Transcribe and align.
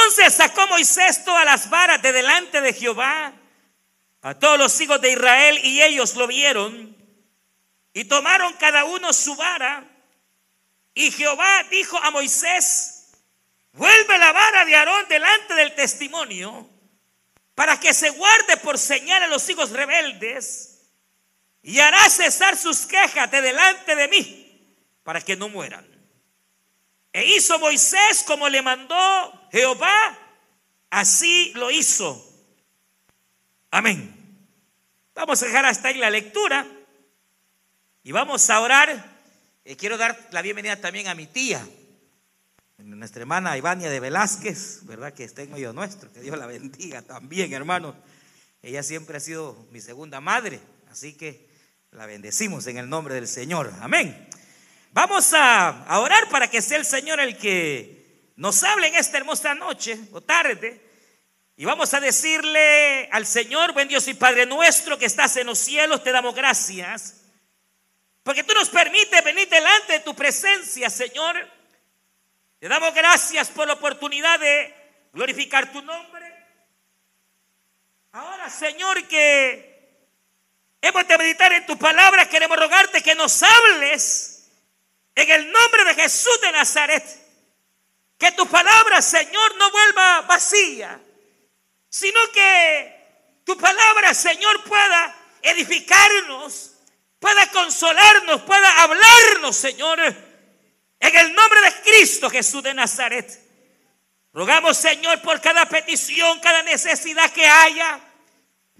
Entonces 0.00 0.34
sacó 0.34 0.66
Moisés 0.68 1.24
todas 1.26 1.44
las 1.44 1.68
varas 1.68 2.00
de 2.00 2.10
delante 2.12 2.62
de 2.62 2.72
Jehová 2.72 3.34
a 4.22 4.34
todos 4.34 4.58
los 4.58 4.80
hijos 4.80 4.98
de 5.02 5.12
Israel 5.12 5.60
y 5.62 5.82
ellos 5.82 6.14
lo 6.14 6.26
vieron 6.26 6.96
y 7.92 8.04
tomaron 8.04 8.54
cada 8.54 8.84
uno 8.84 9.12
su 9.12 9.36
vara 9.36 9.84
y 10.94 11.10
Jehová 11.10 11.64
dijo 11.70 11.98
a 11.98 12.10
Moisés, 12.12 13.12
vuelve 13.72 14.16
la 14.16 14.32
vara 14.32 14.64
de 14.64 14.74
Aarón 14.74 15.06
delante 15.06 15.54
del 15.54 15.74
testimonio 15.74 16.66
para 17.54 17.78
que 17.78 17.92
se 17.92 18.08
guarde 18.08 18.56
por 18.56 18.78
señal 18.78 19.24
a 19.24 19.26
los 19.26 19.46
hijos 19.50 19.68
rebeldes 19.70 20.80
y 21.62 21.78
hará 21.78 22.08
cesar 22.08 22.56
sus 22.56 22.86
quejas 22.86 23.30
de 23.30 23.42
delante 23.42 23.94
de 23.94 24.08
mí 24.08 24.76
para 25.02 25.20
que 25.20 25.36
no 25.36 25.50
mueran. 25.50 25.89
E 27.12 27.24
hizo 27.36 27.58
Moisés 27.58 28.22
como 28.26 28.48
le 28.48 28.62
mandó 28.62 28.96
Jehová, 29.50 30.18
así 30.90 31.52
lo 31.54 31.70
hizo. 31.70 32.26
Amén. 33.70 34.16
Vamos 35.14 35.42
a 35.42 35.46
dejar 35.46 35.66
hasta 35.66 35.88
ahí 35.88 35.98
la 35.98 36.10
lectura 36.10 36.66
y 38.02 38.12
vamos 38.12 38.48
a 38.50 38.60
orar. 38.60 39.20
Eh, 39.64 39.76
quiero 39.76 39.98
dar 39.98 40.28
la 40.30 40.42
bienvenida 40.42 40.80
también 40.80 41.08
a 41.08 41.14
mi 41.14 41.26
tía, 41.26 41.66
nuestra 42.78 43.20
hermana 43.20 43.58
Ivania 43.58 43.90
de 43.90 44.00
Velázquez, 44.00 44.86
¿verdad? 44.86 45.12
Que 45.12 45.24
está 45.24 45.42
en 45.42 45.52
medio 45.52 45.72
nuestro, 45.72 46.12
que 46.12 46.20
Dios 46.20 46.38
la 46.38 46.46
bendiga 46.46 47.02
también, 47.02 47.52
hermano. 47.52 47.94
Ella 48.62 48.82
siempre 48.82 49.16
ha 49.16 49.20
sido 49.20 49.66
mi 49.70 49.80
segunda 49.80 50.20
madre, 50.20 50.60
así 50.90 51.14
que 51.14 51.48
la 51.92 52.06
bendecimos 52.06 52.66
en 52.66 52.78
el 52.78 52.88
nombre 52.88 53.14
del 53.14 53.28
Señor. 53.28 53.72
Amén. 53.80 54.28
Vamos 54.92 55.32
a, 55.34 55.84
orar 56.00 56.28
para 56.28 56.50
que 56.50 56.60
sea 56.60 56.78
el 56.78 56.84
Señor 56.84 57.20
el 57.20 57.36
que 57.36 58.32
nos 58.36 58.62
hable 58.64 58.88
en 58.88 58.96
esta 58.96 59.18
hermosa 59.18 59.54
noche 59.54 59.98
o 60.12 60.20
tarde. 60.20 60.80
Y 61.56 61.64
vamos 61.64 61.94
a 61.94 62.00
decirle 62.00 63.08
al 63.12 63.24
Señor, 63.24 63.72
buen 63.72 63.86
Dios 63.86 64.08
y 64.08 64.14
Padre 64.14 64.46
nuestro 64.46 64.98
que 64.98 65.06
estás 65.06 65.36
en 65.36 65.46
los 65.46 65.58
cielos, 65.58 66.02
te 66.02 66.10
damos 66.10 66.34
gracias. 66.34 67.22
Porque 68.24 68.42
tú 68.42 68.52
nos 68.52 68.68
permites 68.68 69.22
venir 69.22 69.48
delante 69.48 69.92
de 69.92 70.00
tu 70.00 70.14
presencia, 70.14 70.90
Señor. 70.90 71.48
Te 72.58 72.68
damos 72.68 72.92
gracias 72.92 73.48
por 73.48 73.68
la 73.68 73.74
oportunidad 73.74 74.40
de 74.40 74.74
glorificar 75.12 75.70
tu 75.70 75.82
nombre. 75.82 76.34
Ahora, 78.12 78.50
Señor, 78.50 79.06
que 79.06 80.00
hemos 80.82 81.06
de 81.06 81.16
meditar 81.16 81.52
en 81.52 81.64
tu 81.64 81.78
palabra, 81.78 82.28
queremos 82.28 82.58
rogarte 82.58 83.02
que 83.02 83.14
nos 83.14 83.40
hables 83.42 84.29
en 85.14 85.30
el 85.30 85.50
nombre 85.50 85.84
de 85.84 85.94
Jesús 85.94 86.40
de 86.40 86.52
Nazaret, 86.52 87.04
que 88.18 88.32
tu 88.32 88.46
palabra, 88.46 89.00
Señor, 89.02 89.56
no 89.56 89.70
vuelva 89.70 90.20
vacía, 90.22 91.00
sino 91.88 92.20
que 92.32 93.40
tu 93.44 93.56
palabra, 93.56 94.14
Señor, 94.14 94.62
pueda 94.64 95.16
edificarnos, 95.42 96.72
pueda 97.18 97.50
consolarnos, 97.50 98.42
pueda 98.42 98.82
hablarnos, 98.82 99.56
Señor, 99.56 100.00
en 101.00 101.16
el 101.16 101.34
nombre 101.34 101.60
de 101.62 101.72
Cristo 101.82 102.30
Jesús 102.30 102.62
de 102.62 102.74
Nazaret. 102.74 103.40
Rogamos, 104.32 104.76
Señor, 104.76 105.20
por 105.22 105.40
cada 105.40 105.66
petición, 105.66 106.38
cada 106.40 106.62
necesidad 106.62 107.32
que 107.32 107.46
haya. 107.46 108.00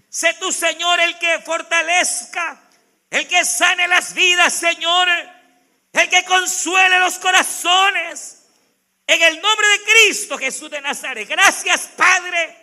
Sé 0.07 0.33
tú, 0.35 0.51
Señor, 0.51 0.99
el 0.99 1.17
que 1.19 1.39
fortalezca, 1.39 2.61
el 3.09 3.27
que 3.27 3.43
sane 3.43 3.87
las 3.87 4.13
vidas, 4.13 4.53
Señor 4.53 5.09
el 5.93 6.09
que 6.09 6.23
consuele 6.25 6.99
los 6.99 7.19
corazones. 7.19 8.37
En 9.07 9.21
el 9.21 9.41
nombre 9.41 9.67
de 9.67 9.83
Cristo 9.83 10.37
Jesús 10.37 10.69
de 10.69 10.81
Nazaret. 10.81 11.27
Gracias 11.27 11.89
Padre. 11.97 12.57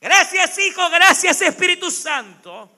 Gracias 0.00 0.58
Hijo. 0.58 0.90
Gracias 0.90 1.40
Espíritu 1.40 1.90
Santo. 1.90 2.70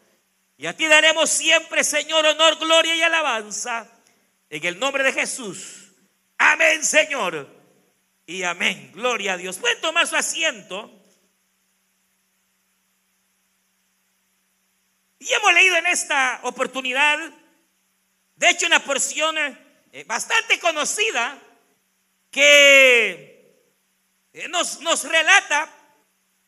Y 0.56 0.66
a 0.66 0.76
ti 0.76 0.86
daremos 0.86 1.30
siempre, 1.30 1.82
Señor, 1.82 2.24
honor, 2.24 2.58
gloria 2.58 2.94
y 2.94 3.02
alabanza. 3.02 3.90
En 4.48 4.64
el 4.64 4.78
nombre 4.78 5.02
de 5.02 5.12
Jesús. 5.12 5.90
Amén, 6.38 6.84
Señor. 6.84 7.48
Y 8.26 8.44
amén. 8.44 8.92
Gloria 8.94 9.32
a 9.32 9.36
Dios. 9.36 9.58
Pueden 9.58 9.80
tomar 9.80 10.06
su 10.06 10.14
asiento. 10.14 10.90
Y 15.18 15.32
hemos 15.32 15.54
leído 15.54 15.76
en 15.76 15.86
esta 15.86 16.40
oportunidad, 16.42 17.18
de 18.36 18.50
hecho, 18.50 18.66
una 18.66 18.84
porción 18.84 19.38
eh, 19.38 19.63
bastante 20.02 20.58
conocida 20.58 21.40
que 22.30 23.34
eh, 24.32 24.48
nos, 24.48 24.80
nos 24.80 25.04
relata 25.04 25.70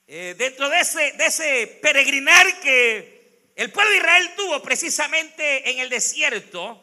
eh, 0.08 0.34
dentro 0.36 0.68
de 0.68 0.80
ese, 0.80 1.12
de 1.12 1.26
ese 1.26 1.78
peregrinar 1.80 2.60
que 2.60 3.52
el 3.54 3.70
pueblo 3.70 3.92
de 3.92 3.98
Israel 3.98 4.34
tuvo 4.36 4.60
precisamente 4.62 5.70
en 5.70 5.78
el 5.78 5.88
desierto, 5.88 6.82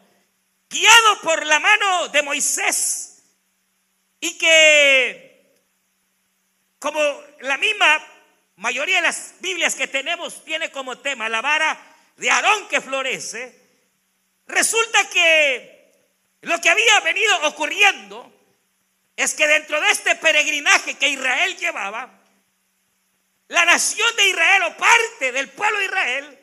guiado 0.69 1.21
por 1.21 1.45
la 1.45 1.59
mano 1.59 2.07
de 2.07 2.23
Moisés, 2.23 3.23
y 4.21 4.37
que 4.37 5.33
como 6.79 6.99
la 7.41 7.57
misma 7.57 8.07
mayoría 8.55 8.97
de 8.97 9.03
las 9.03 9.35
Biblias 9.41 9.75
que 9.75 9.87
tenemos 9.87 10.43
tiene 10.45 10.71
como 10.71 10.97
tema 10.97 11.27
la 11.27 11.41
vara 11.41 11.77
de 12.15 12.29
Aarón 12.29 12.67
que 12.69 12.79
florece, 12.79 13.53
resulta 14.47 15.09
que 15.09 15.72
lo 16.43 16.59
que 16.59 16.69
había 16.69 16.99
venido 16.99 17.47
ocurriendo 17.47 18.31
es 19.15 19.33
que 19.33 19.47
dentro 19.47 19.79
de 19.79 19.89
este 19.91 20.15
peregrinaje 20.17 20.95
que 20.95 21.07
Israel 21.07 21.57
llevaba, 21.57 22.19
la 23.47 23.65
nación 23.65 24.13
de 24.17 24.27
Israel 24.27 24.63
o 24.63 24.77
parte 24.77 25.31
del 25.31 25.49
pueblo 25.49 25.79
de 25.79 25.85
Israel, 25.85 26.39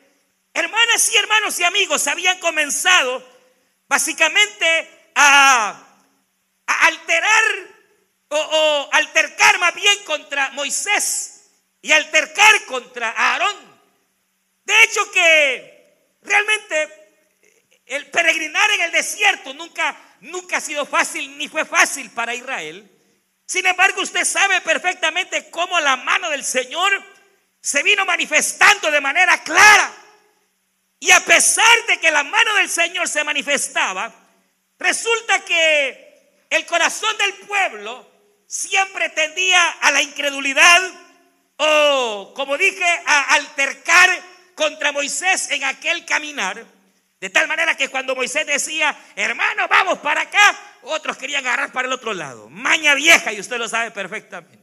hermanas 0.53 1.11
y 1.11 1.17
hermanos 1.17 1.59
y 1.59 1.63
amigos, 1.65 2.07
habían 2.07 2.39
comenzado 2.39 3.23
básicamente 3.87 5.11
a, 5.13 5.87
alterar 6.65 7.43
o, 8.29 8.89
altercar 8.93 9.59
más 9.59 9.75
bien 9.75 10.03
contra 10.05 10.49
Moisés 10.51 11.51
y 11.81 11.91
altercar 11.91 12.65
contra 12.65 13.09
Aarón. 13.11 13.55
De 14.63 14.83
hecho 14.83 15.11
que 15.11 16.17
realmente 16.23 17.00
el 17.91 18.05
peregrinar 18.05 18.71
en 18.71 18.81
el 18.81 18.91
desierto 18.93 19.53
nunca, 19.53 19.97
nunca 20.21 20.57
ha 20.57 20.61
sido 20.61 20.85
fácil 20.85 21.37
ni 21.37 21.49
fue 21.49 21.65
fácil 21.65 22.09
para 22.11 22.33
Israel. 22.33 22.89
Sin 23.45 23.65
embargo, 23.65 24.01
usted 24.01 24.23
sabe 24.23 24.61
perfectamente 24.61 25.49
cómo 25.49 25.77
la 25.81 25.97
mano 25.97 26.29
del 26.29 26.45
Señor 26.45 26.89
se 27.59 27.83
vino 27.83 28.05
manifestando 28.05 28.89
de 28.89 29.01
manera 29.01 29.43
clara. 29.43 29.93
Y 31.01 31.11
a 31.11 31.19
pesar 31.25 31.85
de 31.87 31.99
que 31.99 32.11
la 32.11 32.23
mano 32.23 32.55
del 32.55 32.69
Señor 32.69 33.09
se 33.09 33.25
manifestaba, 33.25 34.09
resulta 34.79 35.43
que 35.43 36.45
el 36.49 36.65
corazón 36.65 37.17
del 37.17 37.33
pueblo 37.45 38.09
siempre 38.47 39.09
tendía 39.09 39.69
a 39.81 39.91
la 39.91 40.01
incredulidad 40.01 40.81
o, 41.57 42.33
como 42.37 42.57
dije, 42.57 42.85
a 43.05 43.33
altercar 43.33 44.09
contra 44.55 44.93
Moisés 44.93 45.51
en 45.51 45.65
aquel 45.65 46.05
caminar. 46.05 46.65
De 47.21 47.29
tal 47.29 47.47
manera 47.47 47.77
que 47.77 47.87
cuando 47.87 48.15
Moisés 48.15 48.47
decía, 48.47 48.97
hermano, 49.15 49.67
vamos 49.67 49.99
para 49.99 50.21
acá, 50.21 50.59
otros 50.81 51.15
querían 51.17 51.45
agarrar 51.45 51.71
para 51.71 51.87
el 51.87 51.93
otro 51.93 52.15
lado. 52.15 52.49
Maña 52.49 52.95
vieja, 52.95 53.31
y 53.31 53.39
usted 53.39 53.59
lo 53.59 53.69
sabe 53.69 53.91
perfectamente. 53.91 54.57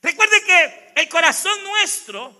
Recuerde 0.00 0.44
que 0.44 0.92
el 0.94 1.08
corazón 1.08 1.64
nuestro, 1.64 2.32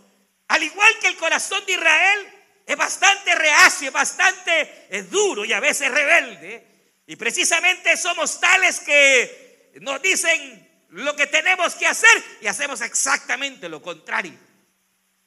al 0.46 0.62
igual 0.62 0.98
que 1.00 1.08
el 1.08 1.16
corazón 1.16 1.66
de 1.66 1.72
Israel, 1.72 2.32
es 2.64 2.76
bastante 2.76 3.34
reacio, 3.34 3.90
bastante 3.90 4.86
es 4.88 5.10
duro 5.10 5.44
y 5.44 5.52
a 5.52 5.58
veces 5.58 5.90
rebelde. 5.90 6.66
Y 7.08 7.16
precisamente 7.16 7.96
somos 7.96 8.38
tales 8.38 8.78
que 8.78 9.72
nos 9.80 10.00
dicen 10.00 10.86
lo 10.90 11.16
que 11.16 11.26
tenemos 11.26 11.74
que 11.74 11.88
hacer 11.88 12.22
y 12.40 12.46
hacemos 12.46 12.80
exactamente 12.82 13.68
lo 13.68 13.82
contrario. 13.82 14.38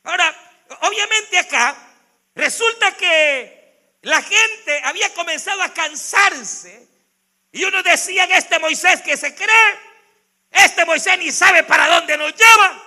Ahora, 0.03 0.33
obviamente 0.79 1.37
acá 1.39 1.75
resulta 2.33 2.95
que 2.95 3.56
la 4.01 4.21
gente 4.21 4.81
había 4.83 5.13
comenzado 5.13 5.61
a 5.61 5.73
cansarse 5.73 6.87
y 7.51 7.63
uno 7.63 7.81
decía 7.83 8.25
en 8.25 8.31
este 8.33 8.59
Moisés 8.59 9.01
que 9.01 9.17
se 9.17 9.33
cree, 9.33 9.79
este 10.51 10.85
Moisés 10.85 11.17
ni 11.17 11.31
sabe 11.31 11.63
para 11.63 11.87
dónde 11.87 12.17
nos 12.17 12.33
lleva 12.35 12.83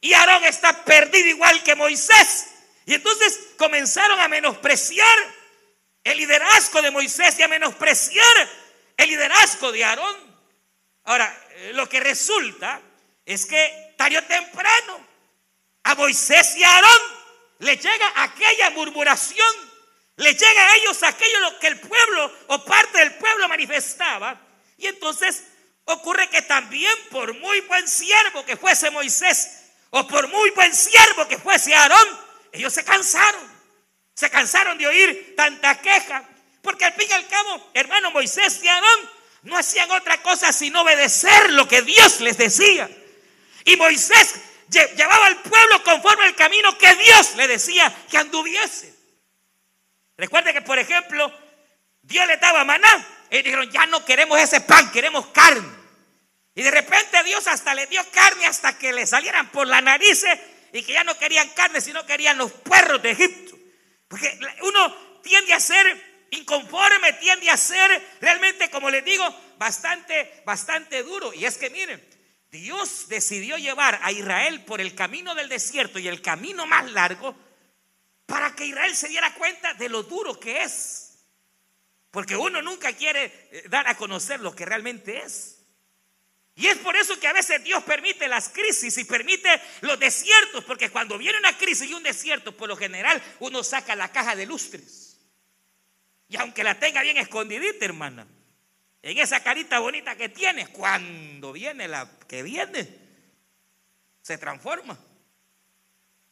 y 0.00 0.12
Aarón 0.12 0.44
está 0.44 0.84
perdido 0.84 1.28
igual 1.28 1.62
que 1.62 1.74
Moisés. 1.74 2.48
Y 2.86 2.94
entonces 2.94 3.40
comenzaron 3.56 4.20
a 4.20 4.28
menospreciar 4.28 5.18
el 6.04 6.18
liderazgo 6.18 6.82
de 6.82 6.90
Moisés 6.90 7.38
y 7.38 7.42
a 7.42 7.48
menospreciar 7.48 8.48
el 8.98 9.08
liderazgo 9.08 9.72
de 9.72 9.82
Aarón. 9.82 10.16
Ahora, 11.04 11.34
lo 11.72 11.88
que 11.88 12.00
resulta 12.00 12.80
es 13.24 13.46
que 13.46 13.94
tarde 13.96 14.18
o 14.18 14.24
temprano 14.24 15.06
a 15.84 15.94
Moisés 15.94 16.54
y 16.56 16.64
a 16.64 16.74
Aarón 16.74 17.00
le 17.60 17.76
llega 17.76 18.12
aquella 18.16 18.70
murmuración 18.70 19.73
le 20.16 20.32
llega 20.32 20.66
a 20.66 20.76
ellos 20.76 21.02
aquello 21.02 21.40
lo 21.40 21.58
que 21.58 21.66
el 21.66 21.80
pueblo 21.80 22.32
o 22.48 22.64
parte 22.64 22.98
del 22.98 23.14
pueblo 23.14 23.48
manifestaba. 23.48 24.40
Y 24.78 24.86
entonces 24.86 25.42
ocurre 25.84 26.28
que 26.28 26.42
también 26.42 26.94
por 27.10 27.34
muy 27.38 27.60
buen 27.62 27.88
siervo 27.88 28.44
que 28.44 28.56
fuese 28.56 28.90
Moisés, 28.90 29.62
o 29.90 30.06
por 30.06 30.28
muy 30.28 30.50
buen 30.50 30.74
siervo 30.74 31.26
que 31.28 31.38
fuese 31.38 31.74
Aarón, 31.74 32.08
ellos 32.52 32.72
se 32.72 32.84
cansaron. 32.84 33.52
Se 34.14 34.30
cansaron 34.30 34.78
de 34.78 34.86
oír 34.86 35.34
tanta 35.36 35.80
queja. 35.80 36.24
Porque 36.62 36.84
al 36.84 36.94
fin 36.94 37.08
y 37.10 37.12
al 37.12 37.26
cabo, 37.26 37.70
hermano 37.74 38.10
Moisés 38.12 38.60
y 38.62 38.68
Aarón 38.68 39.10
no 39.42 39.56
hacían 39.56 39.90
otra 39.90 40.22
cosa 40.22 40.52
sino 40.52 40.82
obedecer 40.82 41.52
lo 41.52 41.68
que 41.68 41.82
Dios 41.82 42.20
les 42.20 42.38
decía. 42.38 42.88
Y 43.64 43.76
Moisés 43.76 44.34
llevaba 44.68 45.26
al 45.26 45.42
pueblo 45.42 45.82
conforme 45.82 46.24
al 46.24 46.34
camino 46.36 46.76
que 46.78 46.94
Dios 46.94 47.34
le 47.36 47.48
decía 47.48 47.94
que 48.10 48.18
anduviese. 48.18 48.93
Recuerde 50.16 50.52
que, 50.52 50.62
por 50.62 50.78
ejemplo, 50.78 51.32
Dios 52.02 52.26
le 52.26 52.36
daba 52.36 52.64
maná. 52.64 53.06
Y 53.30 53.42
dijeron, 53.42 53.70
ya 53.70 53.86
no 53.86 54.04
queremos 54.04 54.38
ese 54.38 54.60
pan, 54.60 54.90
queremos 54.92 55.26
carne. 55.28 55.84
Y 56.54 56.62
de 56.62 56.70
repente 56.70 57.22
Dios 57.24 57.46
hasta 57.48 57.74
le 57.74 57.86
dio 57.86 58.00
carne 58.12 58.46
hasta 58.46 58.78
que 58.78 58.92
le 58.92 59.06
salieran 59.06 59.50
por 59.50 59.66
la 59.66 59.80
nariz 59.80 60.24
y 60.72 60.82
que 60.82 60.92
ya 60.92 61.02
no 61.02 61.18
querían 61.18 61.48
carne, 61.50 61.80
sino 61.80 62.06
querían 62.06 62.38
los 62.38 62.52
puerros 62.52 63.02
de 63.02 63.10
Egipto. 63.10 63.56
Porque 64.06 64.38
uno 64.62 65.20
tiende 65.22 65.52
a 65.52 65.58
ser 65.58 66.26
inconforme, 66.30 67.12
tiende 67.14 67.50
a 67.50 67.56
ser 67.56 68.16
realmente, 68.20 68.70
como 68.70 68.88
les 68.90 69.04
digo, 69.04 69.24
bastante, 69.58 70.42
bastante 70.44 71.02
duro. 71.02 71.32
Y 71.34 71.44
es 71.44 71.58
que 71.58 71.70
miren, 71.70 72.02
Dios 72.50 73.08
decidió 73.08 73.56
llevar 73.56 73.98
a 74.02 74.12
Israel 74.12 74.64
por 74.64 74.80
el 74.80 74.94
camino 74.94 75.34
del 75.34 75.48
desierto 75.48 75.98
y 75.98 76.06
el 76.06 76.22
camino 76.22 76.66
más 76.66 76.88
largo 76.92 77.34
para 78.26 78.54
que 78.54 78.66
Israel 78.66 78.94
se 78.94 79.08
diera 79.08 79.34
cuenta 79.34 79.74
de 79.74 79.88
lo 79.88 80.02
duro 80.02 80.38
que 80.38 80.62
es. 80.62 81.04
Porque 82.10 82.36
uno 82.36 82.62
nunca 82.62 82.92
quiere 82.92 83.48
eh, 83.50 83.64
dar 83.68 83.88
a 83.88 83.96
conocer 83.96 84.40
lo 84.40 84.54
que 84.54 84.64
realmente 84.64 85.22
es. 85.22 85.58
Y 86.56 86.68
es 86.68 86.78
por 86.78 86.94
eso 86.94 87.18
que 87.18 87.26
a 87.26 87.32
veces 87.32 87.64
Dios 87.64 87.82
permite 87.82 88.28
las 88.28 88.48
crisis 88.48 88.96
y 88.98 89.04
permite 89.04 89.48
los 89.80 89.98
desiertos, 89.98 90.62
porque 90.64 90.90
cuando 90.90 91.18
viene 91.18 91.38
una 91.38 91.58
crisis 91.58 91.90
y 91.90 91.94
un 91.94 92.04
desierto, 92.04 92.56
por 92.56 92.68
lo 92.68 92.76
general 92.76 93.20
uno 93.40 93.64
saca 93.64 93.96
la 93.96 94.12
caja 94.12 94.36
de 94.36 94.46
lustres. 94.46 95.18
Y 96.28 96.36
aunque 96.36 96.62
la 96.62 96.78
tenga 96.78 97.02
bien 97.02 97.16
escondidita, 97.16 97.84
hermana, 97.84 98.26
en 99.02 99.18
esa 99.18 99.42
carita 99.42 99.80
bonita 99.80 100.16
que 100.16 100.28
tienes, 100.28 100.68
cuando 100.68 101.52
viene 101.52 101.88
la 101.88 102.08
que 102.28 102.42
viene, 102.44 102.88
se 104.22 104.38
transforma. 104.38 104.96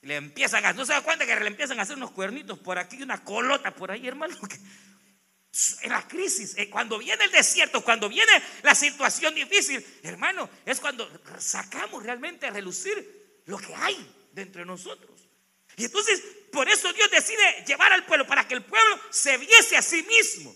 Le 0.02 0.16
empiezan 0.16 0.64
a, 0.66 0.72
no 0.72 0.84
se 0.84 0.92
da 0.92 1.00
cuenta 1.00 1.26
que 1.26 1.34
le 1.34 1.46
empiezan 1.46 1.78
a 1.78 1.82
hacer 1.82 1.96
unos 1.96 2.10
cuernitos 2.10 2.58
por 2.58 2.78
aquí, 2.78 3.02
una 3.02 3.24
colota 3.24 3.74
por 3.74 3.90
ahí, 3.90 4.06
hermano. 4.06 4.36
en 5.82 5.90
la 5.90 6.06
crisis, 6.08 6.54
eh, 6.56 6.70
cuando 6.70 6.98
viene 6.98 7.24
el 7.24 7.30
desierto, 7.30 7.82
cuando 7.82 8.08
viene 8.08 8.32
la 8.62 8.74
situación 8.74 9.34
difícil, 9.34 9.84
hermano, 10.02 10.48
es 10.64 10.80
cuando 10.80 11.10
sacamos 11.38 12.02
realmente 12.02 12.46
a 12.46 12.50
relucir 12.50 13.42
lo 13.46 13.58
que 13.58 13.74
hay 13.74 14.28
dentro 14.32 14.60
de 14.60 14.66
nosotros. 14.66 15.28
Y 15.76 15.84
entonces, 15.84 16.22
por 16.50 16.68
eso 16.68 16.92
Dios 16.92 17.10
decide 17.10 17.64
llevar 17.66 17.92
al 17.92 18.04
pueblo, 18.04 18.26
para 18.26 18.46
que 18.46 18.54
el 18.54 18.64
pueblo 18.64 19.00
se 19.10 19.36
viese 19.38 19.76
a 19.76 19.82
sí 19.82 20.02
mismo. 20.02 20.54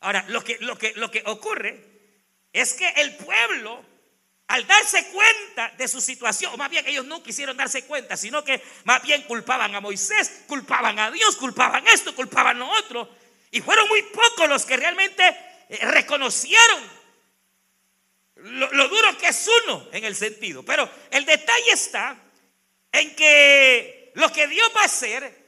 Ahora, 0.00 0.24
lo 0.28 0.42
que, 0.42 0.58
lo 0.60 0.78
que, 0.78 0.92
lo 0.94 1.10
que 1.10 1.22
ocurre 1.26 1.96
es 2.52 2.74
que 2.74 2.88
el 2.96 3.16
pueblo, 3.16 3.84
al 4.48 4.66
darse 4.66 5.06
cuenta 5.08 5.72
de 5.76 5.88
su 5.88 6.00
situación, 6.00 6.56
más 6.56 6.70
bien 6.70 6.86
ellos 6.86 7.04
no 7.04 7.22
quisieron 7.22 7.56
darse 7.56 7.84
cuenta, 7.84 8.16
sino 8.16 8.44
que 8.44 8.62
más 8.84 9.02
bien 9.02 9.22
culpaban 9.22 9.74
a 9.74 9.80
Moisés, 9.80 10.44
culpaban 10.46 10.98
a 10.98 11.10
Dios, 11.10 11.36
culpaban 11.36 11.84
esto, 11.88 12.14
culpaban 12.14 12.58
lo 12.58 12.68
otro. 12.68 13.08
Y 13.50 13.60
fueron 13.60 13.88
muy 13.88 14.02
pocos 14.02 14.48
los 14.48 14.64
que 14.64 14.76
realmente 14.76 15.26
eh, 15.68 15.78
reconocieron 15.82 16.80
lo, 18.36 18.72
lo 18.72 18.88
duro 18.88 19.18
que 19.18 19.28
es 19.28 19.48
uno 19.64 19.88
en 19.92 20.04
el 20.04 20.14
sentido. 20.14 20.62
Pero 20.62 20.88
el 21.10 21.24
detalle 21.24 21.72
está 21.72 22.16
en 22.92 23.16
que 23.16 24.12
lo 24.14 24.32
que 24.32 24.46
Dios 24.46 24.70
va 24.76 24.82
a 24.82 24.86
hacer, 24.86 25.44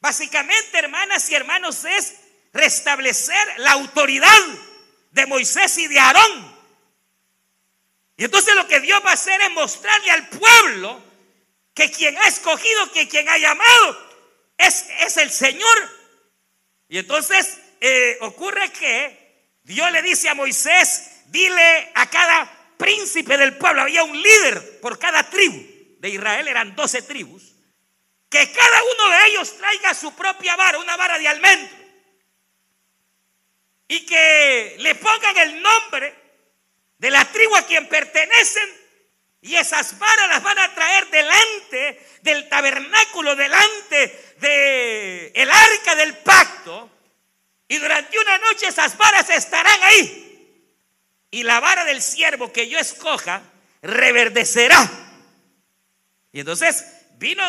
básicamente, 0.00 0.78
hermanas 0.78 1.28
y 1.30 1.34
hermanos, 1.34 1.84
es 1.84 2.16
restablecer 2.52 3.58
la 3.58 3.72
autoridad 3.72 4.40
de 5.10 5.26
Moisés 5.26 5.78
y 5.78 5.88
de 5.88 5.98
Aarón. 5.98 6.51
Y 8.22 8.24
entonces 8.24 8.54
lo 8.54 8.68
que 8.68 8.78
Dios 8.78 9.02
va 9.04 9.10
a 9.10 9.14
hacer 9.14 9.40
es 9.40 9.50
mostrarle 9.50 10.12
al 10.12 10.28
pueblo 10.28 11.02
que 11.74 11.90
quien 11.90 12.16
ha 12.16 12.28
escogido, 12.28 12.92
que 12.92 13.08
quien 13.08 13.28
ha 13.28 13.36
llamado, 13.36 13.98
es, 14.56 14.86
es 15.00 15.16
el 15.16 15.28
Señor. 15.28 15.90
Y 16.88 16.98
entonces 16.98 17.58
eh, 17.80 18.18
ocurre 18.20 18.70
que 18.70 19.56
Dios 19.64 19.90
le 19.90 20.02
dice 20.02 20.28
a 20.28 20.36
Moisés, 20.36 21.24
dile 21.32 21.90
a 21.96 22.08
cada 22.08 22.48
príncipe 22.76 23.36
del 23.36 23.56
pueblo, 23.56 23.82
había 23.82 24.04
un 24.04 24.22
líder 24.22 24.78
por 24.78 25.00
cada 25.00 25.28
tribu 25.28 25.60
de 25.98 26.08
Israel, 26.08 26.46
eran 26.46 26.76
doce 26.76 27.02
tribus, 27.02 27.42
que 28.28 28.52
cada 28.52 28.82
uno 28.84 29.16
de 29.16 29.26
ellos 29.30 29.58
traiga 29.58 29.94
su 29.94 30.14
propia 30.14 30.54
vara, 30.54 30.78
una 30.78 30.96
vara 30.96 31.18
de 31.18 31.26
almendro 31.26 31.76
y 33.88 34.06
que 34.06 34.76
le 34.78 34.94
pongan 34.94 35.36
el 35.38 35.60
nombre 35.60 36.21
de 37.02 37.10
la 37.10 37.24
tribu 37.24 37.56
a 37.56 37.66
quien 37.66 37.88
pertenecen 37.88 38.68
y 39.40 39.56
esas 39.56 39.98
varas 39.98 40.28
las 40.28 40.40
van 40.40 40.56
a 40.60 40.72
traer 40.72 41.10
delante 41.10 42.06
del 42.22 42.48
tabernáculo, 42.48 43.34
delante 43.34 44.34
del 44.38 45.32
el 45.34 45.50
arca 45.50 45.96
del 45.96 46.16
pacto. 46.18 46.88
Y 47.66 47.78
durante 47.78 48.16
una 48.20 48.38
noche 48.38 48.68
esas 48.68 48.96
varas 48.96 49.28
estarán 49.30 49.82
ahí. 49.82 50.68
Y 51.32 51.42
la 51.42 51.58
vara 51.58 51.84
del 51.84 52.00
siervo 52.00 52.52
que 52.52 52.68
yo 52.68 52.78
escoja 52.78 53.42
reverdecerá. 53.82 54.88
Y 56.30 56.38
entonces 56.38 56.84
vino 57.14 57.42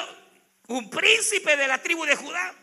un 0.70 0.90
príncipe 0.90 1.56
de 1.56 1.68
la 1.68 1.78
tribu 1.78 2.06
de 2.06 2.16
Judá. 2.16 2.56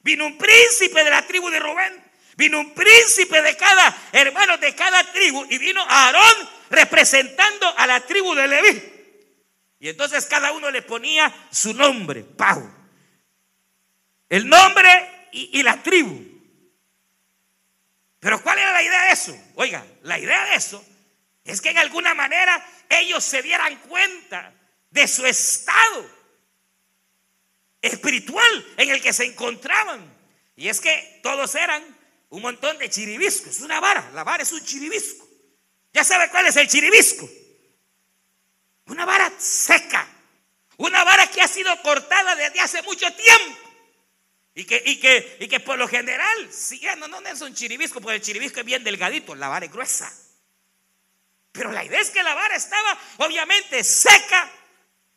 Vino 0.00 0.26
un 0.26 0.36
príncipe 0.36 1.04
de 1.04 1.10
la 1.10 1.24
tribu 1.24 1.50
de 1.50 1.60
Rubén. 1.60 2.11
Vino 2.36 2.60
un 2.60 2.72
príncipe 2.74 3.42
de 3.42 3.56
cada 3.56 3.96
hermano 4.12 4.56
de 4.58 4.74
cada 4.74 5.04
tribu 5.12 5.44
y 5.50 5.58
vino 5.58 5.82
Aarón 5.86 6.48
representando 6.70 7.72
a 7.76 7.86
la 7.86 8.00
tribu 8.00 8.34
de 8.34 8.48
Leví. 8.48 8.92
Y 9.80 9.88
entonces 9.88 10.26
cada 10.26 10.52
uno 10.52 10.70
le 10.70 10.82
ponía 10.82 11.32
su 11.50 11.74
nombre, 11.74 12.22
Pau. 12.22 12.70
El 14.28 14.48
nombre 14.48 15.28
y, 15.32 15.58
y 15.58 15.62
la 15.62 15.82
tribu. 15.82 16.32
Pero 18.20 18.42
¿cuál 18.42 18.58
era 18.58 18.72
la 18.72 18.82
idea 18.82 19.04
de 19.06 19.12
eso? 19.12 19.36
Oiga, 19.56 19.84
la 20.02 20.18
idea 20.18 20.44
de 20.46 20.54
eso 20.54 20.82
es 21.44 21.60
que 21.60 21.70
en 21.70 21.78
alguna 21.78 22.14
manera 22.14 22.64
ellos 22.88 23.24
se 23.24 23.42
dieran 23.42 23.76
cuenta 23.88 24.54
de 24.90 25.08
su 25.08 25.26
estado 25.26 26.08
espiritual 27.80 28.66
en 28.76 28.90
el 28.90 29.02
que 29.02 29.12
se 29.12 29.24
encontraban. 29.24 30.00
Y 30.54 30.68
es 30.68 30.80
que 30.80 31.20
todos 31.22 31.54
eran 31.54 31.82
un 32.32 32.40
montón 32.40 32.78
de 32.78 32.88
chiribiscos. 32.88 33.60
Una 33.60 33.78
vara, 33.78 34.10
la 34.14 34.24
vara 34.24 34.42
es 34.42 34.52
un 34.52 34.64
chiribisco. 34.64 35.28
¿Ya 35.92 36.02
sabe 36.02 36.30
cuál 36.30 36.46
es 36.46 36.56
el 36.56 36.66
chiribisco? 36.66 37.28
Una 38.86 39.04
vara 39.04 39.30
seca. 39.38 40.08
Una 40.78 41.04
vara 41.04 41.30
que 41.30 41.42
ha 41.42 41.48
sido 41.48 41.70
cortada 41.82 42.34
desde 42.34 42.60
hace 42.60 42.82
mucho 42.82 43.06
tiempo. 43.12 43.58
Y 44.54 44.64
que, 44.64 44.82
y 44.84 44.98
que, 44.98 45.36
y 45.40 45.48
que 45.48 45.60
por 45.60 45.78
lo 45.78 45.86
general, 45.86 46.50
si 46.50 46.80
ya 46.80 46.96
no, 46.96 47.06
no 47.06 47.20
es 47.20 47.40
un 47.42 47.54
chiribisco, 47.54 48.00
porque 48.00 48.16
el 48.16 48.22
chiribisco 48.22 48.60
es 48.60 48.66
bien 48.66 48.82
delgadito, 48.82 49.34
la 49.34 49.48
vara 49.48 49.66
es 49.66 49.72
gruesa. 49.72 50.10
Pero 51.52 51.70
la 51.70 51.84
idea 51.84 52.00
es 52.00 52.10
que 52.10 52.22
la 52.22 52.34
vara 52.34 52.56
estaba 52.56 52.98
obviamente 53.18 53.84
seca. 53.84 54.50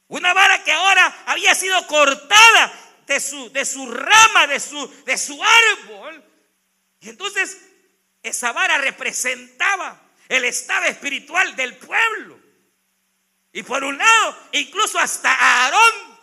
Una 0.09 0.33
vara 0.33 0.61
que 0.65 0.71
ahora 0.73 1.23
había 1.27 1.55
sido 1.55 1.87
cortada 1.87 2.73
de 3.07 3.21
su, 3.21 3.49
de 3.53 3.63
su 3.63 3.89
rama, 3.89 4.47
de 4.47 4.59
su, 4.59 5.03
de 5.05 5.17
su 5.17 5.41
árbol. 5.41 6.34
Y 6.99 7.09
entonces 7.09 7.57
esa 8.23 8.51
vara 8.51 8.77
representaba 8.79 10.01
el 10.27 10.45
estado 10.45 10.85
espiritual 10.85 11.55
del 11.55 11.75
pueblo. 11.77 12.39
Y 13.51 13.63
por 13.63 13.83
un 13.83 13.97
lado, 13.97 14.37
incluso 14.51 14.99
hasta 14.99 15.33
Aarón. 15.33 16.17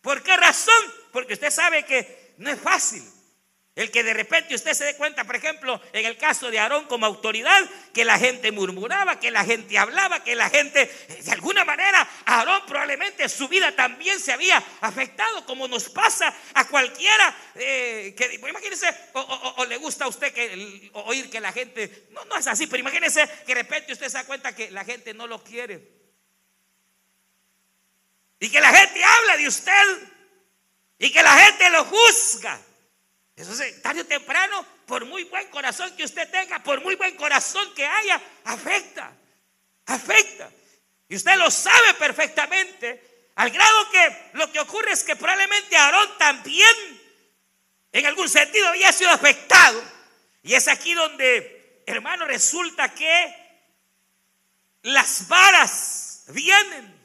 ¿Por 0.00 0.22
qué 0.22 0.36
razón? 0.36 0.94
Porque 1.12 1.34
usted 1.34 1.50
sabe 1.50 1.84
que 1.84 2.34
no 2.38 2.50
es 2.50 2.60
fácil 2.60 3.02
el 3.74 3.90
que 3.90 4.02
de 4.02 4.12
repente 4.12 4.54
usted 4.54 4.74
se 4.74 4.84
dé 4.84 4.96
cuenta, 4.96 5.24
por 5.24 5.34
ejemplo, 5.34 5.80
en 5.94 6.04
el 6.04 6.18
caso 6.18 6.50
de 6.50 6.58
Aarón 6.58 6.84
como 6.84 7.06
autoridad, 7.06 7.58
que 7.94 8.04
la 8.04 8.18
gente 8.18 8.52
murmuraba, 8.52 9.18
que 9.18 9.30
la 9.30 9.46
gente 9.46 9.78
hablaba, 9.78 10.22
que 10.22 10.34
la 10.34 10.50
gente, 10.50 10.90
de 11.08 11.32
alguna 11.32 11.64
manera, 11.64 12.06
Aarón 12.26 12.66
probablemente 12.66 13.30
su 13.30 13.48
vida 13.48 13.74
también 13.74 14.20
se 14.20 14.30
había 14.30 14.62
afectado, 14.82 15.46
como 15.46 15.68
nos 15.68 15.88
pasa 15.88 16.34
a 16.52 16.68
cualquiera. 16.68 17.34
Eh, 17.54 18.14
que, 18.14 18.34
imagínese, 18.46 18.94
o, 19.14 19.64
le 19.64 19.78
gusta 19.78 20.04
a 20.04 20.08
usted 20.08 20.34
que, 20.34 20.90
oír 20.92 21.30
que 21.30 21.40
la 21.40 21.52
gente, 21.52 22.08
no, 22.10 22.26
no 22.26 22.36
es 22.36 22.46
así, 22.46 22.66
pero 22.66 22.80
imagínese 22.80 23.26
que 23.46 23.54
de 23.54 23.62
repente 23.62 23.94
usted 23.94 24.08
se 24.08 24.18
da 24.18 24.24
cuenta 24.24 24.54
que 24.54 24.70
la 24.70 24.84
gente 24.84 25.14
no 25.14 25.26
lo 25.26 25.42
quiere. 25.42 26.02
Y 28.38 28.50
que 28.50 28.60
la 28.60 28.70
gente 28.70 29.02
habla 29.02 29.36
de 29.38 29.48
usted 29.48 30.08
y 30.98 31.10
que 31.10 31.22
la 31.22 31.38
gente 31.38 31.70
lo 31.70 31.84
juzga. 31.86 32.60
Eso 33.36 33.52
es 33.62 33.82
tarde 33.82 34.02
o 34.02 34.06
temprano, 34.06 34.64
por 34.86 35.04
muy 35.06 35.24
buen 35.24 35.48
corazón 35.48 35.94
que 35.96 36.04
usted 36.04 36.30
tenga, 36.30 36.62
por 36.62 36.82
muy 36.82 36.96
buen 36.96 37.16
corazón 37.16 37.72
que 37.74 37.86
haya, 37.86 38.20
afecta, 38.44 39.12
afecta. 39.86 40.50
Y 41.08 41.16
usted 41.16 41.36
lo 41.36 41.50
sabe 41.50 41.94
perfectamente, 41.94 43.30
al 43.34 43.50
grado 43.50 43.90
que 43.90 44.30
lo 44.34 44.52
que 44.52 44.60
ocurre 44.60 44.92
es 44.92 45.02
que 45.02 45.16
probablemente 45.16 45.76
Aarón 45.76 46.18
también, 46.18 47.00
en 47.92 48.06
algún 48.06 48.28
sentido, 48.28 48.68
había 48.68 48.92
sido 48.92 49.10
afectado. 49.10 49.82
Y 50.42 50.54
es 50.54 50.68
aquí 50.68 50.92
donde, 50.92 51.82
hermano, 51.86 52.26
resulta 52.26 52.94
que 52.94 53.34
las 54.82 55.28
varas 55.28 56.24
vienen 56.28 57.00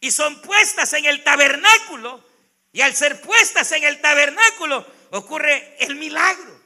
y 0.00 0.10
son 0.10 0.40
puestas 0.42 0.92
en 0.92 1.06
el 1.06 1.24
tabernáculo. 1.24 2.24
Y 2.72 2.82
al 2.82 2.94
ser 2.94 3.20
puestas 3.20 3.72
en 3.72 3.82
el 3.82 4.00
tabernáculo 4.00 4.86
ocurre 5.10 5.76
el 5.80 5.96
milagro. 5.96 6.58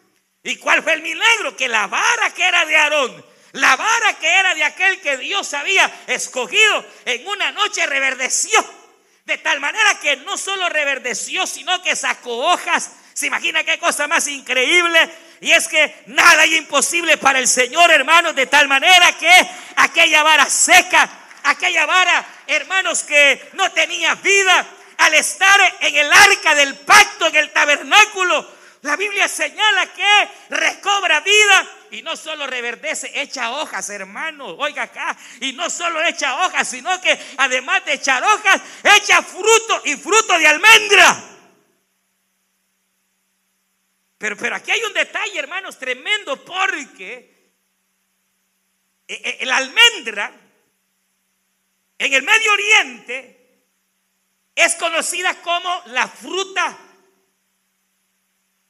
¿Y 0.43 0.57
cuál 0.57 0.83
fue 0.83 0.95
el 0.95 1.03
milagro? 1.03 1.57
Que 1.57 1.69
la 1.69 1.87
vara 1.87 2.31
que 2.35 2.43
era 2.43 2.65
de 2.65 2.77
Aarón, 2.77 3.25
la 3.53 3.77
vara 3.77 4.15
que 4.19 4.27
era 4.27 4.55
de 4.55 4.65
aquel 4.65 5.01
que 5.01 5.17
Dios 5.19 5.55
había 5.55 5.91
escogido, 6.07 6.85
en 7.05 7.27
una 7.27 7.53
noche 7.53 7.87
reverdeció. 7.87 8.65
De 9.25 9.39
tal 9.39 9.61
manera 9.61 10.01
que 10.01 10.17
no 10.17 10.37
solo 10.37 10.69
reverdeció, 10.69 11.47
sino 11.47 11.81
que 11.83 11.95
sacó 11.95 12.39
hojas. 12.39 12.91
¿Se 13.15 13.27
imagina 13.27 13.63
qué 13.63 13.79
cosa 13.79 14.09
más 14.09 14.27
increíble? 14.27 14.99
Y 15.41 15.53
es 15.53 15.69
que 15.69 16.03
nada 16.07 16.43
hay 16.43 16.57
imposible 16.57 17.19
para 17.19 17.39
el 17.39 17.47
Señor, 17.47 17.91
hermanos, 17.91 18.35
de 18.35 18.47
tal 18.47 18.67
manera 18.69 19.17
que 19.19 19.31
aquella 19.77 20.23
vara 20.23 20.49
seca, 20.49 21.09
aquella 21.45 21.87
vara, 21.87 22.25
hermanos, 22.47 23.05
que 23.05 23.51
no 23.53 23.71
tenía 23.73 24.15
vida, 24.17 24.67
al 25.03 25.15
estar 25.15 25.61
en 25.81 25.97
el 25.97 26.13
arca 26.13 26.55
del 26.55 26.77
pacto, 26.77 27.27
en 27.27 27.37
el 27.37 27.53
tabernáculo, 27.53 28.47
la 28.83 28.97
Biblia 28.97 29.29
señala 29.29 29.93
que 29.93 30.29
recobra 30.51 31.21
vida 31.21 31.69
y 31.93 32.03
no 32.03 32.17
solo 32.17 32.47
reverdece, 32.47 33.13
echa 33.21 33.53
hojas, 33.53 33.89
hermano. 33.91 34.47
Oiga 34.57 34.83
acá, 34.83 35.17
y 35.41 35.53
no 35.53 35.71
solo 35.71 36.03
echa 36.03 36.45
hojas, 36.45 36.69
sino 36.69 37.01
que 37.01 37.17
además 37.37 37.85
de 37.85 37.95
echar 37.95 38.23
hojas, 38.25 38.61
echa 38.97 39.23
fruto 39.23 39.83
y 39.85 39.95
fruto 39.97 40.37
de 40.37 40.47
almendra. 40.49 41.25
Pero, 44.19 44.37
pero 44.37 44.57
aquí 44.57 44.71
hay 44.71 44.83
un 44.83 44.93
detalle, 44.93 45.39
hermanos, 45.39 45.79
tremendo, 45.79 46.45
porque 46.45 47.53
eh, 49.07 49.21
eh, 49.25 49.37
el 49.41 49.51
almendra 49.51 50.33
en 51.99 52.13
el 52.13 52.23
Medio 52.23 52.53
Oriente 52.53 53.42
es 54.55 54.75
conocida 54.77 55.35
como 55.43 55.83
la 55.87 56.09
fruta, 56.09 56.79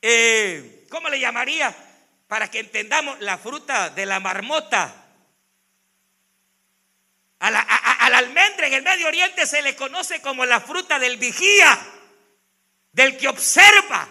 eh, 0.00 0.86
¿cómo 0.90 1.08
le 1.08 1.20
llamaría? 1.20 1.74
Para 2.28 2.50
que 2.50 2.60
entendamos, 2.60 3.20
la 3.20 3.38
fruta 3.38 3.90
de 3.90 4.06
la 4.06 4.20
marmota. 4.20 4.98
A 7.40 7.50
la, 7.50 7.60
al 7.60 8.14
almendra 8.14 8.68
en 8.68 8.74
el 8.74 8.82
Medio 8.82 9.08
Oriente 9.08 9.46
se 9.46 9.62
le 9.62 9.74
conoce 9.74 10.22
como 10.22 10.46
la 10.46 10.60
fruta 10.60 11.00
del 11.00 11.16
vigía, 11.16 11.78
del 12.92 13.16
que 13.18 13.28
observa. 13.28 14.08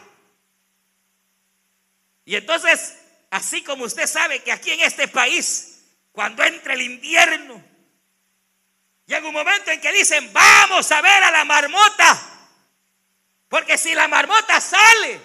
Y 2.25 2.35
entonces, 2.35 2.97
así 3.29 3.63
como 3.63 3.85
usted 3.85 4.05
sabe 4.05 4.43
que 4.43 4.51
aquí 4.51 4.71
en 4.71 4.81
este 4.81 5.07
país, 5.07 5.85
cuando 6.11 6.43
entra 6.43 6.73
el 6.73 6.81
invierno, 6.81 7.70
Llega 9.05 9.27
un 9.27 9.33
momento 9.33 9.71
en 9.71 9.81
que 9.81 9.91
dicen, 9.91 10.31
vamos 10.31 10.91
a 10.91 11.01
ver 11.01 11.23
a 11.23 11.31
la 11.31 11.45
marmota. 11.45 12.31
Porque 13.49 13.77
si 13.77 13.93
la 13.93 14.07
marmota 14.07 14.61
sale, 14.61 15.19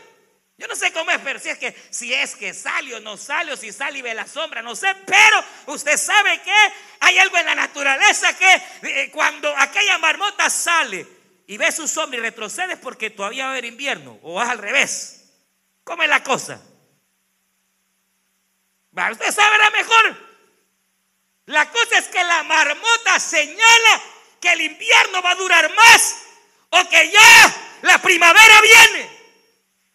yo 0.59 0.67
no 0.67 0.75
sé 0.75 0.93
cómo 0.93 1.11
es, 1.11 1.19
pero 1.19 1.39
si 1.39 1.51
es 1.51 1.59
que 1.59 1.77
si 1.91 2.13
es 2.13 2.35
que 2.35 2.55
sale 2.55 2.95
o 2.95 3.01
no 3.01 3.17
sale, 3.17 3.53
o 3.53 3.57
si 3.57 3.73
sale 3.73 3.99
y 3.99 4.03
ve 4.03 4.15
la 4.15 4.27
sombra, 4.27 4.63
no 4.63 4.75
sé, 4.75 4.89
pero 5.07 5.45
usted 5.67 5.97
sabe 5.97 6.41
que 6.41 6.73
hay 7.01 7.19
algo 7.19 7.37
en 7.37 7.47
la 7.47 7.55
naturaleza 7.55 8.37
que 8.37 8.63
eh, 8.83 9.11
cuando 9.13 9.55
aquella 9.57 9.99
marmota 9.99 10.51
sale 10.51 11.07
y 11.47 11.57
ve 11.57 11.71
su 11.71 11.87
sombra 11.87 12.19
y 12.19 12.23
retrocede 12.23 12.77
porque 12.79 13.11
todavía 13.11 13.45
va 13.45 13.51
a 13.51 13.53
haber 13.53 13.67
invierno, 13.67 14.19
o 14.23 14.43
es 14.43 14.49
al 14.49 14.59
revés. 14.59 15.31
¿Cómo 15.85 16.03
es 16.03 16.09
la 16.09 16.25
cosa? 16.25 16.61
Usted 18.93 19.31
sabe 19.31 19.59
la 19.59 19.71
mejor. 19.71 20.26
La 21.47 21.71
cosa 21.71 21.99
es 21.99 22.09
que 22.09 22.23
la 22.23 22.43
marmota 22.43 23.21
señala 23.21 24.03
que 24.41 24.53
el 24.53 24.61
invierno 24.63 25.23
va 25.23 25.31
a 25.31 25.37
durar 25.37 25.73
más 25.75 26.17
o 26.71 26.89
que 26.89 27.11
ya 27.11 27.55
la 27.83 27.99
primavera 27.99 28.61
viene. 28.61 29.11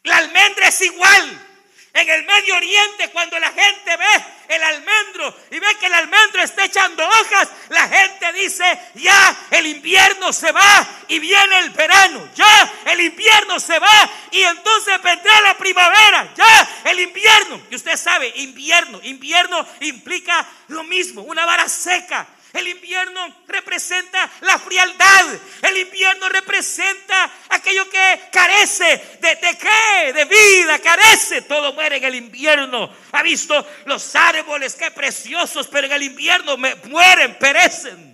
La 0.03 0.17
almendra 0.17 0.67
es 0.67 0.81
igual. 0.81 1.47
En 1.93 2.09
el 2.09 2.23
Medio 2.23 2.55
Oriente, 2.55 3.09
cuando 3.11 3.37
la 3.37 3.49
gente 3.51 3.97
ve 3.97 4.55
el 4.55 4.63
almendro 4.63 5.35
y 5.51 5.59
ve 5.59 5.67
que 5.77 5.87
el 5.87 5.93
almendro 5.93 6.41
está 6.41 6.63
echando 6.63 7.05
hojas, 7.05 7.49
la 7.67 7.87
gente 7.89 8.31
dice, 8.33 8.63
ya 8.95 9.35
el 9.51 9.67
invierno 9.67 10.31
se 10.31 10.53
va 10.53 10.87
y 11.09 11.19
viene 11.19 11.59
el 11.59 11.71
verano, 11.71 12.29
ya 12.33 12.73
el 12.85 13.01
invierno 13.01 13.59
se 13.59 13.77
va 13.77 14.09
y 14.31 14.41
entonces 14.41 15.01
vendrá 15.01 15.41
la 15.41 15.57
primavera, 15.57 16.33
ya 16.33 16.69
el 16.85 16.99
invierno. 17.01 17.61
Y 17.69 17.75
usted 17.75 17.97
sabe, 17.97 18.31
invierno, 18.37 19.01
invierno 19.03 19.67
implica 19.81 20.47
lo 20.69 20.83
mismo, 20.83 21.23
una 21.23 21.45
vara 21.45 21.67
seca, 21.67 22.25
el 22.53 22.67
invierno 22.67 23.43
representa 23.47 24.29
la 24.41 24.59
frialdad. 24.59 25.25
El 25.61 25.77
invierno 25.77 26.27
representa 26.29 27.31
aquello 27.49 27.89
que 27.89 28.29
carece 28.31 29.17
de, 29.21 29.57
qué? 29.57 30.13
De 30.13 30.25
vida, 30.25 30.79
carece. 30.79 31.43
Todo 31.43 31.73
muere 31.73 31.97
en 31.97 32.03
el 32.03 32.15
invierno. 32.15 32.93
Ha 33.13 33.23
visto 33.23 33.65
los 33.85 34.15
árboles, 34.15 34.75
qué 34.75 34.91
preciosos, 34.91 35.67
pero 35.67 35.87
en 35.87 35.93
el 35.93 36.03
invierno 36.03 36.57
mueren, 36.57 37.37
perecen. 37.39 38.11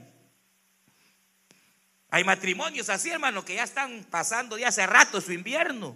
Hay 2.09 2.23
matrimonios 2.23 2.89
así, 2.89 3.09
hermano, 3.09 3.43
que 3.43 3.55
ya 3.55 3.63
están 3.63 4.05
pasando 4.09 4.55
de 4.55 4.65
hace 4.65 4.85
rato 4.85 5.19
su 5.19 5.33
invierno. 5.33 5.95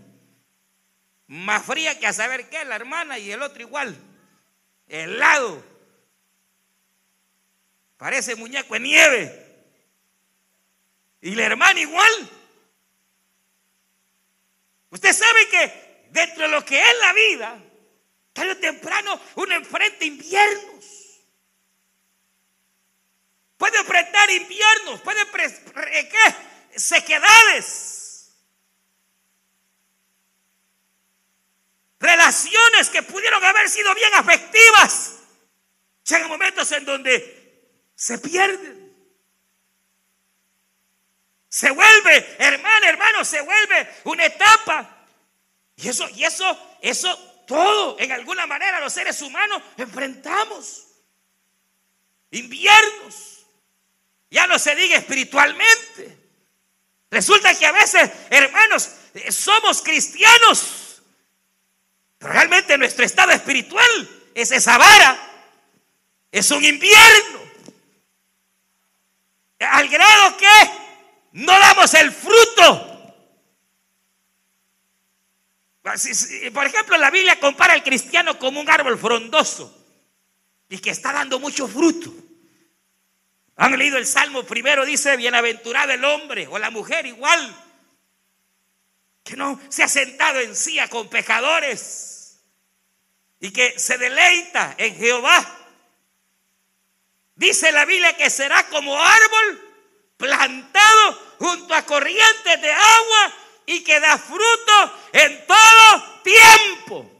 Más 1.27 1.63
fría 1.63 1.98
que 1.98 2.07
a 2.07 2.13
saber 2.13 2.50
qué, 2.50 2.65
la 2.65 2.75
hermana 2.75 3.17
y 3.17 3.31
el 3.31 3.41
otro 3.41 3.62
igual. 3.62 3.95
Helado. 4.88 5.70
Parece 8.01 8.36
muñeco 8.36 8.74
de 8.74 8.79
nieve. 8.79 9.63
Y 11.22 11.36
la 11.36 11.46
hermana 11.46 11.79
igual. 11.79 12.31
Usted 14.89 15.13
sabe 15.13 15.48
que 15.50 16.08
dentro 16.10 16.46
de 16.46 16.50
lo 16.50 16.65
que 16.65 16.79
es 16.79 16.98
la 17.00 17.13
vida, 17.13 17.63
tarde 18.34 18.53
o 18.53 18.58
temprano 18.58 19.22
uno 19.36 19.53
enfrenta 19.53 20.03
inviernos. 20.03 21.22
Puede 23.55 23.77
enfrentar 23.77 24.31
inviernos, 24.31 25.00
puede 25.01 25.22
¿qué? 25.29 26.79
sequedades. 26.79 28.31
Relaciones 32.00 32.89
que 32.89 33.03
pudieron 33.03 33.43
haber 33.43 33.70
sido 33.70 33.93
bien 33.93 34.12
afectivas. 34.15 35.20
Llegan 36.03 36.29
momentos 36.29 36.72
en 36.72 36.84
donde 36.84 37.40
se 37.95 38.17
pierden. 38.17 38.81
Se 41.50 41.69
vuelve, 41.69 42.36
hermano, 42.39 42.86
hermano, 42.86 43.25
se 43.25 43.41
vuelve 43.41 43.89
una 44.05 44.25
etapa. 44.25 45.05
Y 45.75 45.89
eso, 45.89 46.07
y 46.10 46.24
eso, 46.24 46.77
eso, 46.81 47.17
todo, 47.45 48.00
en 48.00 48.12
alguna 48.12 48.48
manera 48.48 48.79
los 48.79 48.93
seres 48.93 49.21
humanos 49.21 49.62
enfrentamos. 49.77 50.88
Inviernos. 52.31 53.45
Ya 54.29 54.48
no 54.48 54.57
se 54.57 54.75
diga 54.75 54.98
espiritualmente. 54.98 56.17
Resulta 57.10 57.53
que 57.53 57.65
a 57.65 57.74
veces, 57.74 58.10
hermanos, 58.29 58.89
eh, 59.13 59.31
somos 59.31 59.81
cristianos. 59.81 61.01
Pero 62.17 62.31
realmente 62.31 62.77
nuestro 62.77 63.03
estado 63.03 63.31
espiritual 63.31 64.10
es 64.33 64.51
esa 64.51 64.77
vara. 64.77 65.19
Es 66.31 66.50
un 66.51 66.63
invierno. 66.63 67.40
Al 69.69 69.87
grado 69.87 70.37
que 70.37 70.71
no 71.33 71.51
damos 71.51 71.93
el 71.93 72.11
fruto. 72.11 72.87
Por 76.53 76.65
ejemplo, 76.65 76.97
la 76.97 77.09
Biblia 77.09 77.39
compara 77.39 77.73
al 77.73 77.83
cristiano 77.83 78.37
como 78.37 78.59
un 78.59 78.69
árbol 78.69 78.99
frondoso 78.99 79.77
y 80.69 80.79
que 80.79 80.91
está 80.91 81.11
dando 81.11 81.39
mucho 81.39 81.67
fruto. 81.67 82.13
Han 83.57 83.77
leído 83.77 83.97
el 83.97 84.07
Salmo 84.07 84.43
primero, 84.43 84.85
dice, 84.85 85.17
bienaventurado 85.17 85.91
el 85.91 86.03
hombre 86.05 86.47
o 86.47 86.57
la 86.57 86.69
mujer 86.69 87.05
igual, 87.05 87.55
que 89.23 89.35
no 89.35 89.59
se 89.69 89.83
ha 89.83 89.87
sentado 89.87 90.39
en 90.39 90.55
silla 90.55 90.87
con 90.87 91.09
pecadores 91.09 92.41
y 93.39 93.51
que 93.51 93.77
se 93.77 93.97
deleita 93.97 94.75
en 94.77 94.95
Jehová. 94.95 95.57
Dice 97.41 97.71
la 97.71 97.86
Biblia 97.86 98.15
que 98.15 98.29
será 98.29 98.69
como 98.69 98.95
árbol 98.95 99.60
plantado 100.15 101.13
junto 101.39 101.74
a 101.74 101.83
corrientes 101.83 102.62
de 102.62 102.71
agua 102.71 103.33
y 103.65 103.83
que 103.83 104.00
da 104.00 104.15
fruto 104.19 105.00
en 105.12 105.48
todo 105.48 106.21
tiempo. 106.21 107.12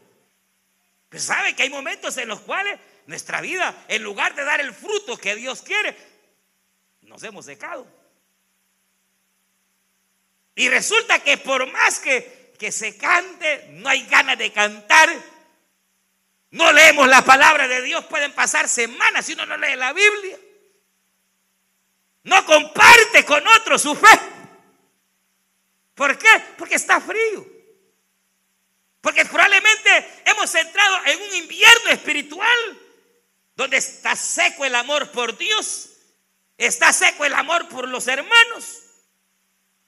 Pero 1.10 1.24
sabe 1.24 1.56
que 1.56 1.64
hay 1.64 1.72
momentos 1.72 2.16
en 2.18 2.28
los 2.28 2.40
cuales 2.42 2.80
nuestra 3.08 3.42
vida, 3.42 3.84
en 3.88 4.04
lugar 4.04 4.36
de 4.36 4.44
dar 4.44 4.62
el 4.62 4.76
fruto 4.76 5.18
que 5.18 5.34
Dios 5.34 5.64
quiere, 5.64 5.98
nos 7.02 7.24
hemos 7.24 7.46
secado. 7.46 7.88
Y 10.54 10.70
resulta 10.70 11.18
que 11.24 11.40
por 11.40 11.66
más 11.72 11.98
que, 11.98 12.54
que 12.60 12.72
se 12.72 12.96
cante, 12.96 13.70
no 13.72 13.90
hay 13.90 14.06
ganas 14.06 14.38
de 14.38 14.52
cantar. 14.54 15.10
No 16.52 16.72
leemos 16.74 17.08
la 17.08 17.24
palabra 17.24 17.68
de 17.68 17.82
Dios, 17.82 18.06
pueden 18.06 18.34
pasar 18.34 18.68
semanas 18.68 19.26
si 19.26 19.34
uno 19.34 19.46
no 19.46 19.58
lee 19.58 19.76
la 19.76 19.94
Biblia. 19.94 20.38
No 22.24 22.46
comparte 22.46 23.26
con 23.26 23.46
otros 23.48 23.82
su 23.82 23.96
fe. 23.96 24.20
¿Por 25.96 26.18
qué? 26.18 26.30
Porque 26.58 26.76
está 26.76 27.00
frío. 27.00 27.46
Porque 29.00 29.26
probablemente 29.26 30.22
hemos 30.26 30.54
entrado 30.54 31.06
en 31.06 31.22
un 31.22 31.36
invierno 31.36 31.90
espiritual 31.90 32.80
donde 33.56 33.78
está 33.78 34.16
seco 34.16 34.66
el 34.66 34.76
amor 34.76 35.10
por 35.12 35.38
Dios, 35.38 35.90
está 36.58 36.92
seco 36.94 37.26
el 37.26 37.34
amor 37.34 37.68
por 37.70 37.88
los 37.88 38.08
hermanos. 38.08 38.80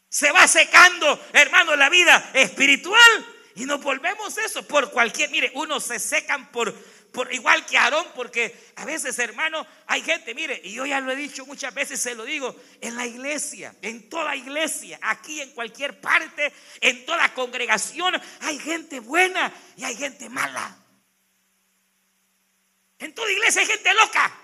Se 0.07 0.31
va 0.31 0.47
secando, 0.47 1.19
hermano, 1.33 1.75
la 1.75 1.89
vida 1.89 2.31
espiritual 2.33 3.32
y 3.55 3.65
nos 3.65 3.81
volvemos 3.81 4.37
eso 4.37 4.67
por 4.67 4.91
cualquier, 4.91 5.29
mire, 5.29 5.51
unos 5.55 5.83
se 5.85 5.99
secan 5.99 6.51
por 6.51 6.73
por, 7.13 7.31
igual 7.31 7.63
que 7.67 7.77
Aarón, 7.77 8.07
porque 8.15 8.71
a 8.75 8.85
veces, 8.85 9.17
hermano, 9.19 9.65
hay 9.85 10.01
gente, 10.01 10.33
mire, 10.33 10.59
y 10.63 10.73
yo 10.73 10.85
ya 10.85 10.99
lo 10.99 11.11
he 11.11 11.15
dicho 11.15 11.45
muchas 11.45 11.71
veces, 11.71 12.01
se 12.01 12.15
lo 12.15 12.25
digo, 12.25 12.55
en 12.81 12.95
la 12.95 13.05
iglesia, 13.05 13.73
en 13.83 14.09
toda 14.09 14.35
iglesia, 14.35 14.97
aquí 14.99 15.39
en 15.39 15.51
cualquier 15.51 16.01
parte, 16.01 16.51
en 16.81 17.05
toda 17.05 17.31
congregación, 17.35 18.19
hay 18.41 18.57
gente 18.57 18.99
buena 18.99 19.53
y 19.77 19.83
hay 19.83 19.95
gente 19.95 20.27
mala. 20.27 20.75
En 22.97 23.13
toda 23.13 23.31
iglesia 23.31 23.61
hay 23.61 23.67
gente 23.67 23.93
loca. 23.93 24.39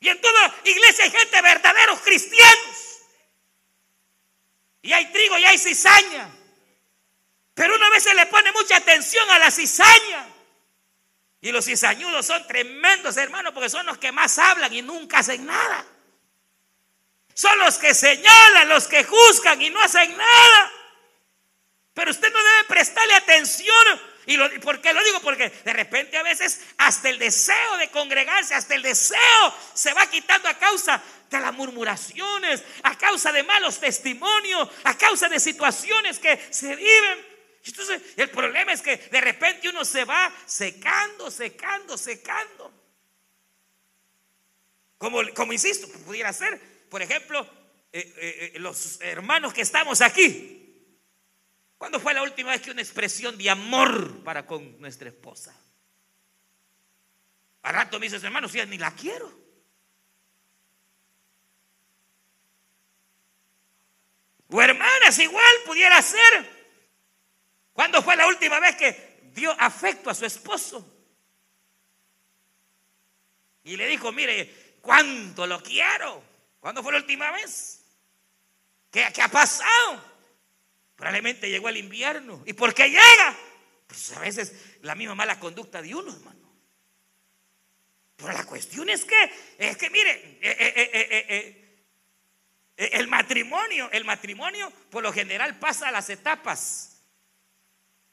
Y 0.00 0.08
en 0.08 0.20
toda 0.22 0.54
iglesia 0.64 1.04
hay 1.04 1.10
gente 1.10 1.42
verdaderos 1.42 2.00
cristianos. 2.00 3.00
Y 4.80 4.92
hay 4.94 5.12
trigo 5.12 5.38
y 5.38 5.44
hay 5.44 5.58
cizaña. 5.58 6.30
Pero 7.54 7.74
una 7.74 7.90
vez 7.90 8.02
se 8.02 8.14
le 8.14 8.26
pone 8.26 8.50
mucha 8.52 8.76
atención 8.76 9.28
a 9.30 9.38
la 9.38 9.50
cizaña. 9.50 10.26
Y 11.40 11.50
los 11.50 11.64
cizañudos 11.64 12.24
son 12.24 12.46
tremendos, 12.46 13.16
hermanos, 13.16 13.52
porque 13.52 13.68
son 13.68 13.84
los 13.84 13.98
que 13.98 14.12
más 14.12 14.38
hablan 14.38 14.72
y 14.72 14.80
nunca 14.80 15.18
hacen 15.18 15.44
nada. 15.44 15.84
Son 17.34 17.58
los 17.58 17.78
que 17.78 17.94
señalan, 17.94 18.68
los 18.68 18.86
que 18.86 19.04
juzgan 19.04 19.60
y 19.60 19.70
no 19.70 19.80
hacen 19.80 20.16
nada. 20.16 20.72
Pero 21.94 22.10
usted 22.10 22.32
no 22.32 22.38
debe 22.38 22.64
prestarle 22.68 23.14
atención. 23.14 24.00
¿Y 24.26 24.38
por 24.60 24.80
qué 24.80 24.92
lo 24.92 25.02
digo? 25.02 25.20
Porque 25.20 25.48
de 25.48 25.72
repente 25.72 26.16
a 26.16 26.22
veces 26.22 26.60
hasta 26.78 27.08
el 27.08 27.18
deseo 27.18 27.76
de 27.78 27.90
congregarse, 27.90 28.54
hasta 28.54 28.76
el 28.76 28.82
deseo 28.82 29.54
se 29.74 29.92
va 29.94 30.06
quitando 30.06 30.48
a 30.48 30.54
causa 30.54 31.02
de 31.28 31.40
las 31.40 31.52
murmuraciones, 31.52 32.62
a 32.84 32.96
causa 32.96 33.32
de 33.32 33.42
malos 33.42 33.80
testimonios, 33.80 34.68
a 34.84 34.96
causa 34.96 35.28
de 35.28 35.40
situaciones 35.40 36.20
que 36.20 36.40
se 36.50 36.76
viven. 36.76 37.31
Entonces, 37.64 38.02
el 38.16 38.30
problema 38.30 38.72
es 38.72 38.82
que 38.82 38.96
de 38.96 39.20
repente 39.20 39.68
uno 39.68 39.84
se 39.84 40.04
va 40.04 40.32
secando, 40.46 41.30
secando, 41.30 41.96
secando. 41.96 42.72
Como, 44.98 45.20
como 45.34 45.52
insisto, 45.52 45.88
pudiera 46.04 46.32
ser, 46.32 46.60
por 46.88 47.02
ejemplo, 47.02 47.42
eh, 47.92 48.14
eh, 48.16 48.52
eh, 48.54 48.58
los 48.58 49.00
hermanos 49.00 49.52
que 49.52 49.62
estamos 49.62 50.00
aquí. 50.00 50.58
¿Cuándo 51.78 52.00
fue 52.00 52.14
la 52.14 52.22
última 52.22 52.50
vez 52.50 52.62
que 52.62 52.70
una 52.70 52.82
expresión 52.82 53.36
de 53.36 53.50
amor 53.50 54.22
para 54.24 54.46
con 54.46 54.80
nuestra 54.80 55.08
esposa? 55.08 55.54
A 57.62 57.72
rato 57.72 57.98
me 57.98 58.06
dices, 58.06 58.22
hermano, 58.24 58.48
si 58.48 58.64
ni 58.66 58.78
la 58.78 58.94
quiero. 58.94 59.40
O 64.48 64.60
hermanas, 64.60 65.18
igual 65.18 65.54
pudiera 65.64 66.00
ser. 66.02 66.61
¿Cuándo 67.72 68.02
fue 68.02 68.16
la 68.16 68.26
última 68.26 68.60
vez 68.60 68.76
que 68.76 69.30
dio 69.34 69.52
afecto 69.58 70.10
a 70.10 70.14
su 70.14 70.24
esposo? 70.24 70.86
Y 73.64 73.76
le 73.76 73.86
dijo, 73.86 74.12
mire, 74.12 74.76
¿cuánto 74.80 75.46
lo 75.46 75.62
quiero? 75.62 76.22
¿Cuándo 76.60 76.82
fue 76.82 76.92
la 76.92 76.98
última 76.98 77.30
vez? 77.30 77.84
¿Qué, 78.90 79.04
ha 79.04 79.28
pasado? 79.28 80.04
Probablemente 80.96 81.48
llegó 81.48 81.68
el 81.68 81.78
invierno. 81.78 82.42
¿Y 82.44 82.52
por 82.52 82.74
qué 82.74 82.88
llega? 82.88 83.36
Pues 83.86 84.12
a 84.12 84.20
veces 84.20 84.52
la 84.82 84.94
misma 84.94 85.14
mala 85.14 85.40
conducta 85.40 85.80
de 85.80 85.94
uno, 85.94 86.12
hermano. 86.12 86.40
Pero 88.16 88.32
la 88.32 88.44
cuestión 88.44 88.88
es 88.90 89.04
que, 89.04 89.32
es 89.58 89.76
que 89.76 89.90
mire, 89.90 90.38
eh, 90.42 90.56
eh, 90.76 91.66
eh, 92.76 92.90
el 92.92 93.08
matrimonio, 93.08 93.90
el 93.92 94.04
matrimonio 94.04 94.70
por 94.90 95.02
lo 95.02 95.12
general 95.12 95.58
pasa 95.58 95.88
a 95.88 95.92
las 95.92 96.10
etapas. 96.10 96.91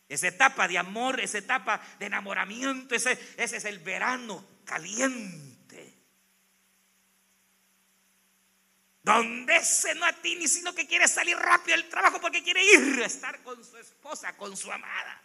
Esa 0.10 0.28
etapa 0.28 0.68
de 0.68 0.80
amor, 0.80 1.20
esa 1.20 1.38
etapa 1.38 1.80
de 2.00 2.08
enamoramiento, 2.08 2.96
ese, 2.96 3.12
ese 3.38 3.58
es 3.58 3.66
el 3.66 3.78
verano 3.78 4.44
caliente. 4.66 5.60
Donde 9.04 9.56
ese 9.56 9.94
no 9.94 10.06
a 10.06 10.14
ti 10.14 10.36
ni 10.36 10.48
sino 10.48 10.74
que 10.74 10.88
quiere 10.88 11.08
salir 11.08 11.38
rápido 11.38 11.78
del 11.78 11.88
trabajo 11.90 12.20
porque 12.20 12.44
quiere 12.44 12.64
ir 12.64 13.04
a 13.04 13.06
estar 13.06 13.42
con 13.44 13.64
su 13.64 13.78
esposa, 13.78 14.36
con 14.36 14.58
su 14.58 14.72
amada. 14.72 15.22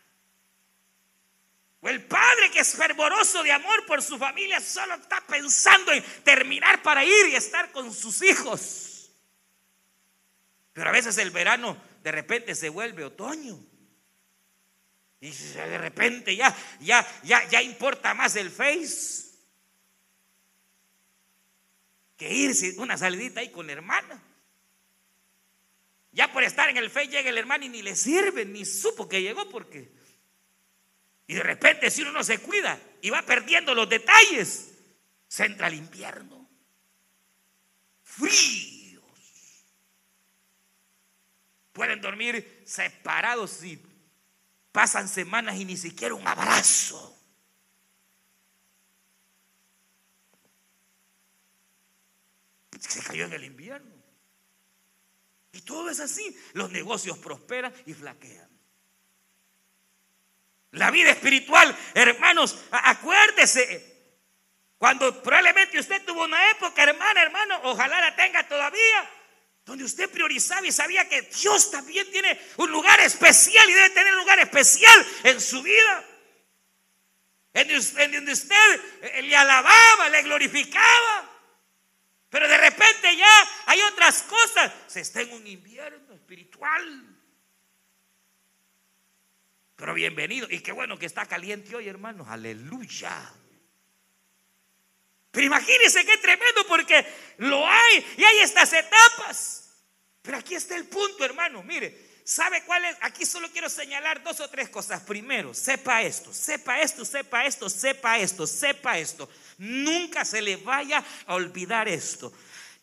O 1.80 1.88
el 1.88 2.02
padre 2.04 2.50
que 2.50 2.60
es 2.60 2.74
fervoroso 2.74 3.42
de 3.42 3.52
amor 3.52 3.84
por 3.86 4.02
su 4.02 4.18
familia 4.18 4.60
solo 4.60 4.94
está 4.94 5.22
pensando 5.26 5.92
en 5.92 6.02
terminar 6.24 6.82
para 6.82 7.04
ir 7.04 7.28
y 7.30 7.36
estar 7.36 7.72
con 7.72 7.92
sus 7.92 8.22
hijos. 8.22 9.10
Pero 10.74 10.90
a 10.90 10.92
veces 10.92 11.16
el 11.18 11.30
verano 11.30 11.76
de 12.02 12.12
repente 12.12 12.54
se 12.54 12.68
vuelve 12.68 13.04
otoño. 13.04 13.58
Y 15.20 15.30
de 15.30 15.78
repente 15.78 16.36
ya, 16.36 16.54
ya, 16.80 17.06
ya, 17.22 17.48
ya 17.48 17.62
importa 17.62 18.12
más 18.14 18.36
el 18.36 18.50
Face 18.50 19.24
que 22.16 22.32
irse 22.32 22.74
una 22.78 22.96
salidita 22.96 23.40
ahí 23.40 23.50
con 23.50 23.66
la 23.66 23.72
hermana. 23.72 24.22
Ya 26.12 26.32
por 26.32 26.44
estar 26.44 26.68
en 26.68 26.76
el 26.76 26.90
Face 26.90 27.08
llega 27.08 27.28
el 27.28 27.38
hermano 27.38 27.64
y 27.64 27.68
ni 27.68 27.82
le 27.82 27.96
sirve, 27.96 28.44
ni 28.44 28.64
supo 28.64 29.08
que 29.08 29.22
llegó 29.22 29.48
porque. 29.48 29.90
Y 31.26 31.34
de 31.34 31.42
repente 31.42 31.90
si 31.90 32.02
uno 32.02 32.12
no 32.12 32.22
se 32.22 32.38
cuida 32.38 32.78
y 33.00 33.10
va 33.10 33.22
perdiendo 33.22 33.74
los 33.74 33.88
detalles, 33.88 34.74
se 35.26 35.44
entra 35.46 35.66
el 35.66 35.74
invierno. 35.74 36.48
Fríos. 38.02 39.02
Pueden 41.72 42.00
dormir 42.00 42.62
separados 42.64 43.64
y 43.64 43.82
Pasan 44.74 45.08
semanas 45.08 45.54
y 45.54 45.64
ni 45.64 45.76
siquiera 45.76 46.16
un 46.16 46.26
abrazo. 46.26 47.16
Se 52.80 53.00
cayó 53.04 53.26
en 53.26 53.34
el 53.34 53.44
invierno. 53.44 53.94
Y 55.52 55.60
todo 55.60 55.90
es 55.90 56.00
así. 56.00 56.36
Los 56.54 56.72
negocios 56.72 57.16
prosperan 57.18 57.72
y 57.86 57.94
flaquean. 57.94 58.50
La 60.72 60.90
vida 60.90 61.10
espiritual, 61.10 61.78
hermanos, 61.94 62.58
acuérdese. 62.72 64.18
Cuando 64.76 65.22
probablemente 65.22 65.78
usted 65.78 66.04
tuvo 66.04 66.24
una 66.24 66.50
época, 66.50 66.82
hermana, 66.82 67.22
hermano, 67.22 67.60
ojalá 67.62 68.00
la 68.00 68.16
tenga 68.16 68.48
todavía 68.48 69.08
donde 69.64 69.84
usted 69.84 70.10
priorizaba 70.10 70.66
y 70.66 70.72
sabía 70.72 71.08
que 71.08 71.22
Dios 71.22 71.70
también 71.70 72.10
tiene 72.10 72.38
un 72.58 72.70
lugar 72.70 73.00
especial 73.00 73.68
y 73.68 73.72
debe 73.72 73.90
tener 73.90 74.12
un 74.12 74.20
lugar 74.20 74.38
especial 74.40 75.06
en 75.24 75.40
su 75.40 75.62
vida. 75.62 76.04
En 77.54 78.12
donde 78.12 78.32
usted 78.32 78.80
eh, 79.02 79.22
le 79.22 79.36
alababa, 79.36 80.08
le 80.10 80.22
glorificaba. 80.22 81.30
Pero 82.28 82.48
de 82.48 82.58
repente 82.58 83.16
ya 83.16 83.48
hay 83.66 83.80
otras 83.82 84.22
cosas. 84.22 84.72
Se 84.88 85.00
está 85.00 85.22
en 85.22 85.32
un 85.32 85.46
invierno 85.46 86.14
espiritual. 86.14 87.16
Pero 89.76 89.94
bienvenido. 89.94 90.48
Y 90.50 90.60
qué 90.60 90.72
bueno 90.72 90.98
que 90.98 91.06
está 91.06 91.26
caliente 91.26 91.76
hoy, 91.76 91.88
hermanos. 91.88 92.26
Aleluya. 92.28 93.32
Pero 95.34 95.46
imagínense 95.46 96.06
qué 96.06 96.16
tremendo 96.18 96.64
porque 96.68 97.04
lo 97.38 97.66
hay 97.68 98.14
y 98.16 98.24
hay 98.24 98.38
estas 98.38 98.72
etapas. 98.72 99.64
Pero 100.22 100.38
aquí 100.38 100.54
está 100.54 100.76
el 100.76 100.86
punto, 100.86 101.24
hermano. 101.24 101.62
Mire, 101.64 102.20
¿sabe 102.24 102.62
cuál 102.62 102.84
es? 102.84 102.96
Aquí 103.00 103.26
solo 103.26 103.50
quiero 103.50 103.68
señalar 103.68 104.22
dos 104.22 104.38
o 104.38 104.48
tres 104.48 104.68
cosas. 104.68 105.02
Primero, 105.02 105.52
sepa 105.52 106.02
esto, 106.02 106.32
sepa 106.32 106.80
esto, 106.80 107.04
sepa 107.04 107.44
esto, 107.44 107.68
sepa 107.68 108.18
esto, 108.18 108.46
sepa 108.46 108.98
esto. 108.98 109.28
Nunca 109.58 110.24
se 110.24 110.40
le 110.40 110.56
vaya 110.56 111.04
a 111.26 111.34
olvidar 111.34 111.88
esto. 111.88 112.32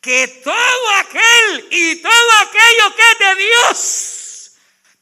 que 0.01 0.27
todo 0.43 0.89
aquel 0.97 1.67
y 1.69 1.95
todo 2.01 2.31
aquello 2.41 2.95
que 2.95 3.11
es 3.11 3.19
de 3.19 3.43
Dios, 3.43 4.51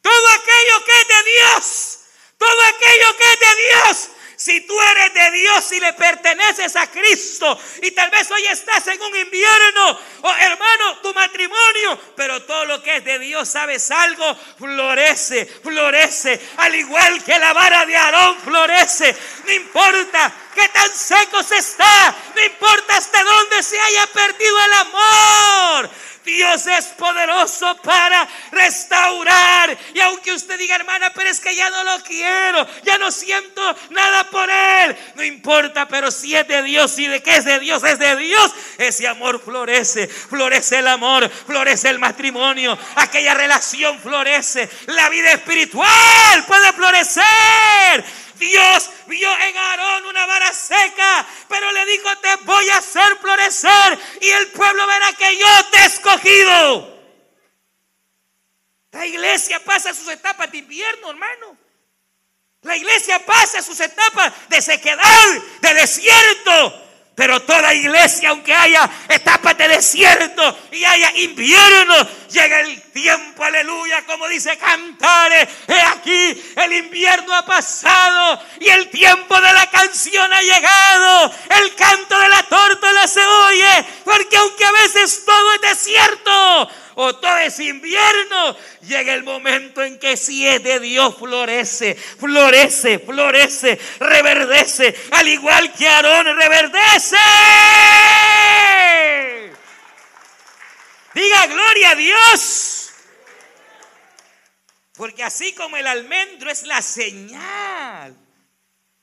todo 0.02 0.28
aquello 0.28 0.86
que 0.86 1.02
es 1.02 1.08
de 1.08 1.32
Dios, 1.32 2.00
todo 2.38 2.62
aquello 2.64 3.18
que 3.18 3.24
es 3.24 3.40
de 3.40 3.64
Dios, 3.64 4.10
si 4.39 4.62
tú 4.62 4.73
eres 4.82 5.13
de 5.13 5.32
Dios 5.38 5.69
y 5.73 5.82
le 5.82 5.91
perteneces 5.91 6.73
a 6.78 6.89
Cristo 6.89 7.60
y 7.82 7.91
tal 7.91 8.10
vez 8.10 8.32
hoy 8.32 8.45
estás 8.45 8.88
en 8.88 9.02
un 9.02 9.13
invierno, 9.13 9.99
oh, 10.21 10.34
hermano, 10.34 10.99
tu 10.99 11.13
matrimonio, 11.13 11.99
pero 12.15 12.41
todo 12.43 12.63
lo 12.63 12.82
que 12.82 12.95
es 12.95 13.04
de 13.04 13.19
Dios, 13.19 13.49
¿sabes 13.49 13.91
algo? 13.91 14.34
Florece, 14.58 15.45
florece, 15.45 16.39
al 16.56 16.73
igual 16.73 17.21
que 17.21 17.38
la 17.38 17.52
vara 17.52 17.86
de 17.86 17.97
Aarón 17.97 18.39
florece. 18.39 19.13
No 19.45 19.52
importa 19.52 20.34
qué 20.56 20.69
tan 20.69 20.89
seco 20.89 21.43
se 21.43 21.58
está, 21.58 22.15
no 22.34 22.41
importa 22.41 22.95
hasta 22.95 23.21
dónde 23.21 23.62
se 23.62 23.78
haya 23.78 24.08
perdido 24.08 24.58
el 24.63 24.73
amor. 24.73 25.89
Dios 26.25 26.67
es 26.67 26.86
poderoso 26.88 27.75
para 27.82 28.27
restaurar. 28.51 29.77
Y 29.93 29.99
aunque 30.01 30.34
usted 30.34 30.58
diga, 30.58 30.75
hermana, 30.75 31.12
pero 31.13 31.29
es 31.29 31.39
que 31.39 31.55
ya 31.55 31.69
no 31.69 31.84
lo 31.84 32.03
quiero, 32.03 32.67
ya 32.84 32.97
no 32.97 33.12
siento 33.12 33.62
nada 33.89 34.29
por 34.29 34.49
él. 34.49 34.97
No 35.15 35.23
importa, 35.23 35.88
pero 35.88 36.12
si 36.12 36.36
es 36.36 36.47
de 36.47 36.63
Dios 36.63 36.97
y 36.99 37.08
de 37.08 37.23
qué 37.23 37.38
es 37.38 37.45
de 37.45 37.60
Dios, 37.60 37.84
es 37.84 37.99
de 37.99 38.15
Dios. 38.15 38.51
Ese 38.77 39.08
amor 39.08 39.41
florece, 39.43 40.08
florece 40.08 40.79
el 40.79 40.88
amor, 40.88 41.29
florece 41.29 41.89
el 41.89 41.99
matrimonio, 41.99 42.77
aquella 42.95 43.34
relación 43.34 43.99
florece, 43.99 44.69
la 44.88 45.10
vida 45.10 45.32
espiritual 45.32 46.45
puede 46.47 46.73
florecer. 46.73 48.05
Dios 48.39 48.89
vio 49.08 49.30
en 49.39 49.58
Aarón 49.58 50.06
una 50.08 50.25
vara 50.25 50.52
seca, 50.54 51.25
pero 51.47 51.71
le 51.71 51.86
dijo, 51.86 52.10
te 52.17 52.36
voy 52.45 52.69
a 52.69 52.78
hacer 52.78 53.17
florecer 53.17 53.99
y 54.21 54.30
el 54.30 54.47
pueblo 54.47 54.88
verá 54.88 55.13
que 55.13 55.38
yo 55.38 55.65
te 55.71 55.78
he 55.78 55.86
escogido. 55.86 56.99
La 58.91 59.06
iglesia 59.06 59.63
pasa 59.63 59.93
sus 59.93 60.08
etapas 60.08 60.52
de 60.52 60.58
invierno, 60.58 61.12
hermano. 61.12 61.58
La 62.62 62.75
iglesia 62.75 63.25
pasa 63.25 63.62
sus 63.62 63.80
etapas 63.80 64.34
de 64.49 64.62
sequedad, 64.62 65.28
de 65.62 65.73
desierto. 65.75 66.88
Pero 67.19 67.41
toda 67.41 67.73
iglesia, 67.73 68.29
aunque 68.29 68.53
haya 68.53 68.89
etapas 69.10 69.58
de 69.58 69.67
desierto 69.67 70.58
y 70.71 70.86
haya 70.86 71.12
invierno, 71.17 71.95
llega 72.32 72.62
el 72.62 72.82
tiempo, 72.93 73.43
aleluya, 73.43 74.05
como 74.05 74.25
dice 74.29 74.58
Cantares. 74.58 75.49
He 75.67 75.82
aquí, 75.82 76.41
el 76.55 76.71
invierno 76.71 77.36
ha 77.36 77.45
pasado 77.45 78.41
y 78.62 78.69
el 78.69 78.89
tiempo 78.89 79.36
de 79.36 79.51
la 79.51 79.69
canción 79.69 80.32
ha 80.32 80.41
llegado. 80.41 81.34
El 81.62 81.75
canto 81.75 82.17
de 82.17 82.29
la 82.29 82.43
tórtola 82.43 83.05
se 83.05 83.25
oye, 83.25 83.86
porque 84.19 84.36
aunque 84.36 84.65
a 84.65 84.71
veces 84.73 85.23
todo 85.23 85.53
es 85.53 85.62
desierto, 85.62 86.69
o 86.95 87.15
todo 87.15 87.38
es 87.38 87.58
invierno, 87.62 88.58
llega 88.82 89.13
el 89.13 89.23
momento 89.23 89.82
en 89.82 89.97
que 89.97 90.17
si 90.17 90.45
es 90.45 90.62
de 90.62 90.82
Dios 90.82 91.15
florece, 91.17 91.95
florece, 91.95 92.99
florece, 92.99 93.79
reverdece, 93.97 94.93
al 95.12 95.25
igual 95.25 95.71
que 95.71 95.88
Aarón 95.88 96.38
reverdece. 96.38 97.15
Diga 101.13 101.47
gloria 101.47 101.91
a 101.91 101.95
Dios. 101.95 102.89
Porque 104.97 105.23
así 105.23 105.53
como 105.53 105.77
el 105.77 105.88
almendro 105.88 106.51
es 106.51 106.63
la 106.63 106.82
señal 106.82 108.17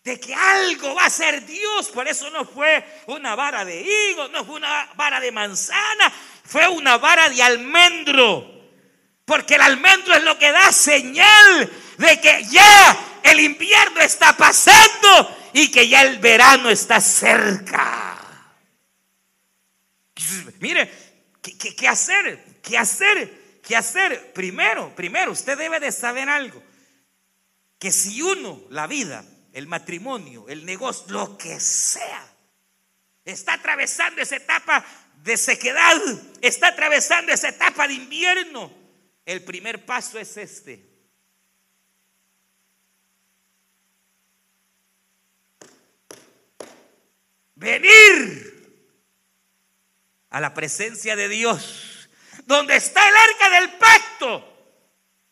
de 0.07 0.21
que 0.21 0.33
algo 0.33 0.95
va 0.95 1.07
a 1.07 1.11
ser 1.11 1.45
Dios. 1.45 1.88
Por 1.88 2.07
eso 2.07 2.31
no 2.31 2.45
fue 2.45 3.03
una 3.09 3.35
vara 3.35 3.64
de 3.64 3.81
higo, 3.83 4.29
no 4.29 4.45
fue 4.45 4.55
una 4.55 4.88
vara 4.95 5.19
de 5.19 5.33
manzana, 5.33 6.12
fue 6.45 6.69
una 6.69 6.97
vara 6.97 7.29
de 7.29 7.42
almendro. 7.42 8.49
Porque 9.25 9.57
el 9.57 9.62
almendro 9.62 10.14
es 10.14 10.23
lo 10.23 10.38
que 10.38 10.53
da 10.53 10.71
señal 10.71 11.73
de 11.99 12.21
que 12.21 12.45
ya 12.49 12.97
el 13.25 13.40
invierno 13.40 14.01
está 14.01 14.37
pasando 14.37 15.37
y 15.53 15.73
que 15.73 15.88
ya 15.88 16.03
el 16.03 16.21
verano 16.21 16.71
está 16.71 17.01
cerca. 17.01 18.16
Mire, 20.61 20.88
¿qué, 21.42 21.75
qué 21.75 21.88
hacer? 21.88 22.61
¿Qué 22.62 22.79
hacer? 22.79 23.61
¿Qué 23.61 23.75
hacer? 23.75 24.33
Primero, 24.33 24.95
primero, 24.95 25.33
usted 25.33 25.59
debe 25.59 25.81
de 25.81 25.90
saber 25.90 26.29
algo. 26.29 26.62
Que 27.81 27.90
si 27.90 28.23
uno, 28.23 28.61
la 28.71 28.87
vida, 28.87 29.25
el 29.57 29.66
matrimonio, 29.69 30.45
el 30.51 30.66
negocio, 30.66 31.07
lo 31.09 31.38
que 31.38 31.59
sea. 31.59 32.31
Está 33.25 33.55
atravesando 33.55 34.21
esa 34.21 34.37
etapa 34.37 34.85
de 35.23 35.35
sequedad, 35.38 35.97
está 36.42 36.69
atravesando 36.69 37.33
esa 37.33 37.49
etapa 37.49 37.88
de 37.88 37.95
invierno. 37.95 38.71
El 39.25 39.42
primer 39.45 39.87
paso 39.87 40.19
es 40.19 40.37
este. 40.37 40.85
Venir 47.55 48.83
a 50.29 50.38
la 50.38 50.53
presencia 50.53 51.16
de 51.16 51.31
Dios, 51.31 52.11
donde 52.45 52.77
está 52.77 53.09
el 53.09 53.16
arca 53.16 53.59
del 53.59 53.79
pacto, 53.79 54.77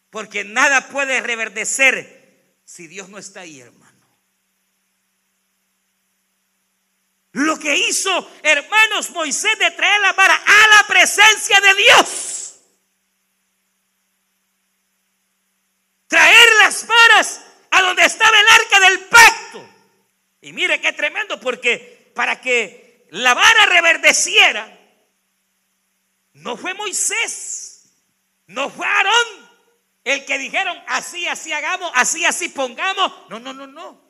porque 0.08 0.44
nada 0.44 0.88
puede 0.88 1.20
reverdecer 1.20 2.54
si 2.64 2.87
Dios 2.87 3.10
no 3.10 3.18
está 3.18 3.40
ahí, 3.40 3.60
hermano. 3.60 3.83
Lo 7.34 7.58
que 7.58 7.76
hizo, 7.76 8.30
hermanos, 8.44 9.10
Moisés 9.10 9.58
de 9.58 9.72
traer 9.72 10.00
la 10.00 10.12
vara 10.12 10.34
a 10.34 10.68
la 10.76 10.86
presencia 10.86 11.60
de 11.60 11.74
Dios. 11.74 12.60
Traer 16.06 16.48
las 16.62 16.86
varas 16.86 17.40
a 17.72 17.82
donde 17.82 18.04
estaba 18.04 18.38
el 18.38 18.46
arca 18.46 18.80
del 18.80 19.00
pacto. 19.06 19.68
Y 20.42 20.52
mire 20.52 20.80
qué 20.80 20.92
tremendo, 20.92 21.40
porque 21.40 22.12
para 22.14 22.40
que 22.40 23.08
la 23.10 23.34
vara 23.34 23.66
reverdeciera, 23.66 24.78
no 26.34 26.56
fue 26.56 26.72
Moisés, 26.74 27.90
no 28.46 28.70
fue 28.70 28.86
Aarón 28.86 29.50
el 30.04 30.24
que 30.24 30.38
dijeron 30.38 30.80
así, 30.86 31.26
así 31.26 31.52
hagamos, 31.52 31.90
así, 31.96 32.24
así 32.24 32.48
pongamos. 32.48 33.28
No, 33.28 33.40
no, 33.40 33.52
no, 33.52 33.66
no. 33.66 34.03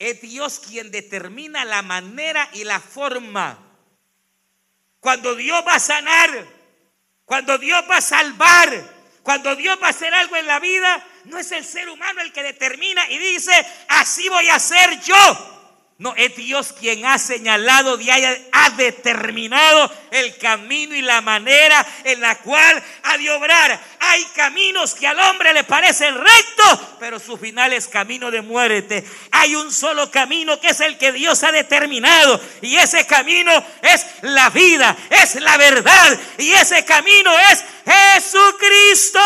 Es 0.00 0.22
Dios 0.22 0.58
quien 0.58 0.90
determina 0.90 1.64
la 1.66 1.82
manera 1.82 2.48
y 2.54 2.64
la 2.64 2.80
forma. 2.80 3.58
Cuando 4.98 5.34
Dios 5.34 5.62
va 5.66 5.74
a 5.74 5.78
sanar, 5.78 6.46
cuando 7.26 7.58
Dios 7.58 7.84
va 7.88 7.98
a 7.98 8.00
salvar, 8.00 8.82
cuando 9.22 9.54
Dios 9.54 9.78
va 9.80 9.88
a 9.88 9.90
hacer 9.90 10.12
algo 10.14 10.36
en 10.36 10.46
la 10.46 10.58
vida, 10.58 11.06
no 11.26 11.38
es 11.38 11.52
el 11.52 11.66
ser 11.66 11.90
humano 11.90 12.22
el 12.22 12.32
que 12.32 12.42
determina 12.42 13.08
y 13.10 13.18
dice, 13.18 13.52
así 13.88 14.26
voy 14.30 14.48
a 14.48 14.58
ser 14.58 15.00
yo. 15.02 15.59
No, 16.00 16.14
es 16.16 16.34
Dios 16.34 16.72
quien 16.72 17.04
ha 17.04 17.18
señalado, 17.18 17.98
ha 18.52 18.70
determinado 18.70 19.92
el 20.10 20.34
camino 20.38 20.94
y 20.94 21.02
la 21.02 21.20
manera 21.20 21.86
en 22.04 22.22
la 22.22 22.38
cual 22.38 22.82
ha 23.02 23.18
de 23.18 23.30
obrar. 23.30 23.78
Hay 24.00 24.24
caminos 24.34 24.94
que 24.94 25.06
al 25.06 25.18
hombre 25.18 25.52
le 25.52 25.62
parecen 25.64 26.14
rectos, 26.14 26.80
pero 26.98 27.20
su 27.20 27.36
final 27.36 27.74
es 27.74 27.86
camino 27.86 28.30
de 28.30 28.40
muerte. 28.40 29.04
Hay 29.30 29.54
un 29.54 29.70
solo 29.70 30.10
camino 30.10 30.58
que 30.58 30.68
es 30.68 30.80
el 30.80 30.96
que 30.96 31.12
Dios 31.12 31.44
ha 31.44 31.52
determinado. 31.52 32.40
Y 32.62 32.76
ese 32.76 33.06
camino 33.06 33.52
es 33.82 34.06
la 34.22 34.48
vida, 34.48 34.96
es 35.10 35.34
la 35.34 35.58
verdad. 35.58 36.18
Y 36.38 36.50
ese 36.52 36.82
camino 36.86 37.30
es 37.50 37.62
Jesucristo. 38.16 39.20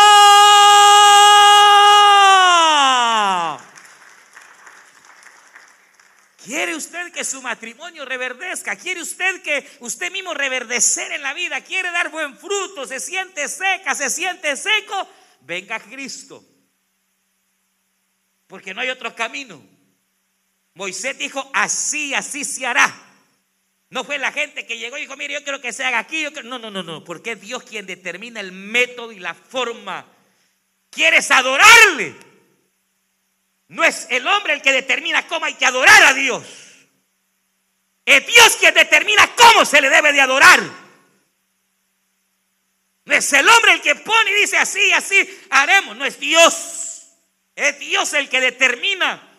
¿Quiere 6.45 6.75
usted 6.75 7.11
que 7.11 7.23
su 7.23 7.41
matrimonio 7.41 8.05
reverdezca? 8.05 8.75
¿Quiere 8.75 9.01
usted 9.01 9.41
que 9.41 9.67
usted 9.79 10.11
mismo 10.11 10.31
reverdecer 10.31 11.11
en 11.11 11.23
la 11.23 11.33
vida? 11.33 11.59
¿Quiere 11.61 11.89
dar 11.89 12.11
buen 12.11 12.37
fruto? 12.37 12.85
¿Se 12.85 12.99
siente 12.99 13.47
seca? 13.47 13.95
¿Se 13.95 14.11
siente 14.11 14.55
seco? 14.55 15.09
Venga 15.41 15.79
Cristo. 15.79 16.45
Porque 18.45 18.75
no 18.75 18.81
hay 18.81 18.89
otro 18.89 19.15
camino. 19.15 19.59
Moisés 20.75 21.17
dijo, 21.17 21.49
así, 21.51 22.13
así 22.13 22.45
se 22.45 22.67
hará. 22.67 22.93
No 23.89 24.03
fue 24.03 24.19
la 24.19 24.31
gente 24.31 24.67
que 24.67 24.77
llegó 24.77 24.97
y 24.97 25.01
dijo, 25.01 25.17
mire, 25.17 25.33
yo 25.33 25.43
quiero 25.43 25.59
que 25.59 25.73
se 25.73 25.83
haga 25.83 25.97
aquí. 25.97 26.27
No, 26.43 26.59
no, 26.59 26.69
no, 26.69 26.83
no, 26.83 27.03
porque 27.03 27.31
es 27.31 27.41
Dios 27.41 27.63
quien 27.63 27.87
determina 27.87 28.39
el 28.39 28.51
método 28.51 29.11
y 29.11 29.17
la 29.17 29.33
forma. 29.33 30.05
¿Quieres 30.91 31.31
adorarle? 31.31 32.13
No 33.67 33.83
es 33.83 34.07
el 34.09 34.25
hombre 34.27 34.53
el 34.53 34.61
que 34.61 34.71
determina 34.71 35.27
cómo 35.27 35.45
hay 35.45 35.55
que 35.55 35.65
adorar 35.65 36.03
a 36.03 36.13
Dios. 36.13 36.43
Es 38.05 38.27
Dios 38.27 38.55
quien 38.57 38.73
determina 38.73 39.35
cómo 39.35 39.65
se 39.65 39.81
le 39.81 39.89
debe 39.89 40.13
de 40.13 40.21
adorar. 40.21 40.61
No 43.05 43.13
es 43.13 43.33
el 43.33 43.47
hombre 43.47 43.73
el 43.73 43.81
que 43.81 43.95
pone 43.95 44.31
y 44.31 44.35
dice 44.41 44.57
así, 44.57 44.91
así 44.91 45.47
haremos. 45.49 45.95
No 45.97 46.05
es 46.05 46.19
Dios. 46.19 47.07
Es 47.55 47.79
Dios 47.79 48.13
el 48.13 48.29
que 48.29 48.41
determina. 48.41 49.31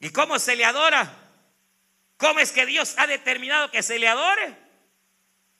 ¿Y 0.00 0.10
cómo 0.10 0.38
se 0.38 0.56
le 0.56 0.64
adora? 0.64 1.18
¿Cómo 2.16 2.40
es 2.40 2.52
que 2.52 2.66
Dios 2.66 2.94
ha 2.98 3.06
determinado 3.06 3.70
que 3.70 3.82
se 3.82 3.98
le 3.98 4.08
adore? 4.08 4.61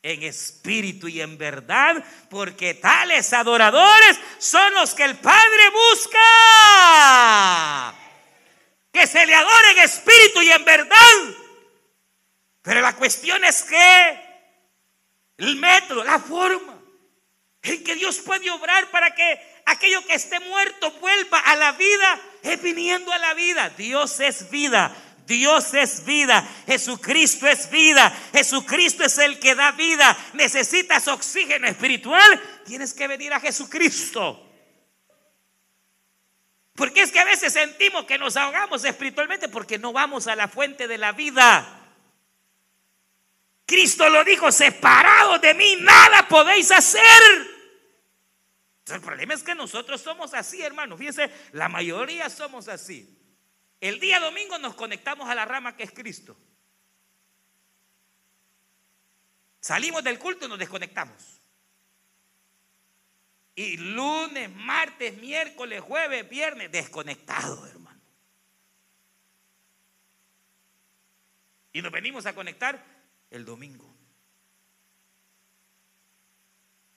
En 0.02 0.22
espíritu 0.24 1.06
y 1.06 1.20
en 1.20 1.38
verdad, 1.38 2.04
porque 2.28 2.74
tales 2.74 3.32
adoradores 3.32 4.18
son 4.38 4.74
los 4.74 4.94
que 4.94 5.04
el 5.04 5.16
Padre 5.16 5.70
busca. 5.70 6.18
Que 8.92 9.06
se 9.06 9.24
le 9.24 9.34
adore 9.34 9.70
en 9.70 9.78
espíritu 9.78 10.42
y 10.42 10.50
en 10.50 10.64
verdad. 10.64 10.98
Pero 12.62 12.80
la 12.80 12.96
cuestión 12.96 13.44
es 13.44 13.62
que 13.62 14.32
el 15.38 15.56
método, 15.56 16.04
la 16.04 16.18
forma 16.18 16.78
en 17.62 17.84
que 17.84 17.94
Dios 17.94 18.18
puede 18.18 18.50
obrar 18.50 18.90
para 18.90 19.14
que 19.14 19.62
aquello 19.66 20.04
que 20.06 20.14
esté 20.14 20.40
muerto 20.40 20.90
vuelva 21.00 21.38
a 21.38 21.56
la 21.56 21.72
vida, 21.72 22.20
es 22.42 22.60
viniendo 22.60 23.12
a 23.12 23.18
la 23.18 23.34
vida. 23.34 23.70
Dios 23.70 24.18
es 24.20 24.50
vida. 24.50 24.94
Dios 25.32 25.72
es 25.72 26.04
vida, 26.04 26.46
Jesucristo 26.66 27.46
es 27.46 27.70
vida, 27.70 28.10
Jesucristo 28.32 29.04
es 29.04 29.16
el 29.18 29.38
que 29.38 29.54
da 29.54 29.72
vida. 29.72 30.16
Necesitas 30.34 31.08
oxígeno 31.08 31.66
espiritual, 31.66 32.40
tienes 32.66 32.92
que 32.92 33.08
venir 33.08 33.32
a 33.32 33.40
Jesucristo. 33.40 34.48
Porque 36.74 37.02
es 37.02 37.10
que 37.12 37.20
a 37.20 37.24
veces 37.24 37.52
sentimos 37.52 38.04
que 38.04 38.18
nos 38.18 38.36
ahogamos 38.36 38.84
espiritualmente 38.84 39.48
porque 39.48 39.78
no 39.78 39.92
vamos 39.92 40.26
a 40.26 40.36
la 40.36 40.48
fuente 40.48 40.86
de 40.86 40.98
la 40.98 41.12
vida. 41.12 41.80
Cristo 43.66 44.08
lo 44.10 44.22
dijo, 44.24 44.52
separado 44.52 45.38
de 45.38 45.54
mí 45.54 45.76
nada 45.80 46.28
podéis 46.28 46.70
hacer. 46.70 47.02
el 48.90 49.00
problema 49.00 49.32
es 49.32 49.42
que 49.42 49.54
nosotros 49.54 50.00
somos 50.00 50.34
así, 50.34 50.60
hermano. 50.60 50.98
Fíjense, 50.98 51.30
la 51.52 51.70
mayoría 51.70 52.28
somos 52.28 52.68
así. 52.68 53.21
El 53.82 53.98
día 53.98 54.20
domingo 54.20 54.58
nos 54.58 54.76
conectamos 54.76 55.28
a 55.28 55.34
la 55.34 55.44
rama 55.44 55.76
que 55.76 55.82
es 55.82 55.90
Cristo. 55.90 56.36
Salimos 59.60 60.04
del 60.04 60.20
culto 60.20 60.46
y 60.46 60.48
nos 60.48 60.60
desconectamos. 60.60 61.40
Y 63.56 63.76
lunes, 63.78 64.54
martes, 64.54 65.18
miércoles, 65.18 65.80
jueves, 65.80 66.28
viernes, 66.30 66.70
desconectados, 66.70 67.68
hermano. 67.70 68.00
Y 71.72 71.82
nos 71.82 71.90
venimos 71.90 72.24
a 72.26 72.36
conectar 72.36 72.80
el 73.30 73.44
domingo. 73.44 73.92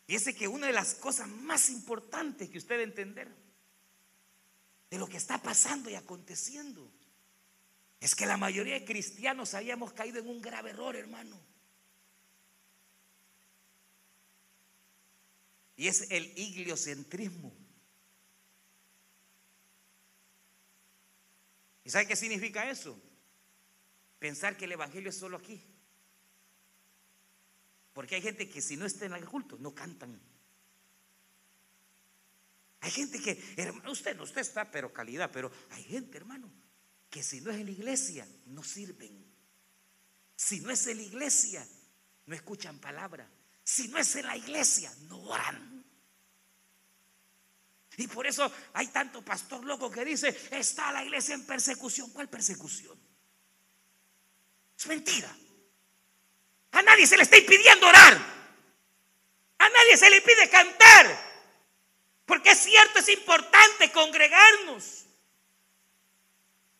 Fíjese 0.06 0.36
que 0.36 0.48
una 0.48 0.67
de 0.67 0.74
las 0.74 0.93
cosas 0.93 1.28
más 1.28 1.67
importantes 1.71 2.48
que 2.48 2.60
usted 2.60 2.76
debe 2.76 2.84
entender 2.84 3.44
de 4.95 4.99
lo 4.99 5.08
que 5.08 5.17
está 5.17 5.41
pasando 5.41 5.89
y 5.89 5.95
aconteciendo. 5.95 6.89
Es 7.99 8.15
que 8.15 8.25
la 8.25 8.38
mayoría 8.38 8.75
de 8.75 8.86
cristianos 8.86 9.53
habíamos 9.53 9.91
caído 9.91 10.19
en 10.19 10.27
un 10.29 10.41
grave 10.41 10.69
error, 10.69 10.95
hermano. 10.95 11.38
Y 15.75 15.88
es 15.88 16.10
el 16.10 16.31
igliocentrismo. 16.38 17.53
¿Y 21.84 21.89
sabe 21.89 22.08
qué 22.08 22.15
significa 22.15 22.69
eso? 22.69 22.97
Pensar 24.17 24.55
que 24.55 24.63
el 24.63 24.71
Evangelio 24.71 25.10
es 25.10 25.17
solo 25.17 25.36
aquí. 25.36 25.62
Porque 27.91 28.15
hay 28.15 28.21
gente 28.21 28.47
que 28.47 28.62
si 28.62 28.77
no 28.77 28.86
está 28.86 29.05
en 29.05 29.13
el 29.13 29.25
culto, 29.25 29.58
no 29.60 29.75
cantan. 29.75 30.21
Hay 32.86 32.91
gente 32.91 33.19
que, 33.19 33.56
hermano, 33.58 33.91
usted 33.91 34.15
no, 34.15 34.21
usted 34.21 34.41
está, 34.41 34.69
pero 34.69 34.93
calidad, 34.93 35.32
pero 35.34 35.52
hay 35.71 35.84
gente, 35.86 36.17
hermano, 36.17 36.54
que 37.10 37.24
si 37.24 37.41
no 37.41 37.50
es 37.50 37.58
en 37.58 37.65
la 37.65 37.71
iglesia, 37.71 38.28
no 38.45 38.63
sirven. 38.63 39.26
Si 40.36 40.60
no 40.60 40.69
es 40.69 40.86
en 40.86 40.98
la 40.98 41.02
iglesia, 41.04 41.67
no 42.28 42.36
escuchan 42.36 42.78
palabra. 42.78 43.28
Si 43.63 43.88
no 43.88 43.98
es 43.98 44.15
en 44.17 44.28
la 44.28 44.38
iglesia, 44.38 44.93
no 45.08 45.19
oran. 45.24 45.84
Y 47.98 48.06
por 48.06 48.28
eso 48.28 48.52
hay 48.74 48.86
tanto 48.89 49.26
pastor 49.26 49.65
loco 49.65 49.89
que 49.89 50.06
dice, 50.06 50.48
está 50.52 50.91
la 50.91 51.04
iglesia 51.04 51.34
en 51.34 51.43
persecución. 51.43 52.12
¿Cuál 52.12 52.30
persecución? 52.30 53.00
Es 54.78 54.86
mentira. 54.86 55.36
A 56.74 56.84
nadie 56.84 57.08
se 57.08 57.17
le 57.17 57.24
está 57.24 57.36
impidiendo 57.36 57.88
orar. 57.88 58.13
A 59.58 59.69
nadie 59.69 59.98
se 59.98 60.08
le 60.08 60.21
pide 60.21 60.48
cantar. 60.52 61.35
Porque 62.26 62.52
es 62.52 62.60
cierto, 62.60 63.00
es 63.00 63.10
importante 63.10 63.92
congregarnos. 63.92 65.06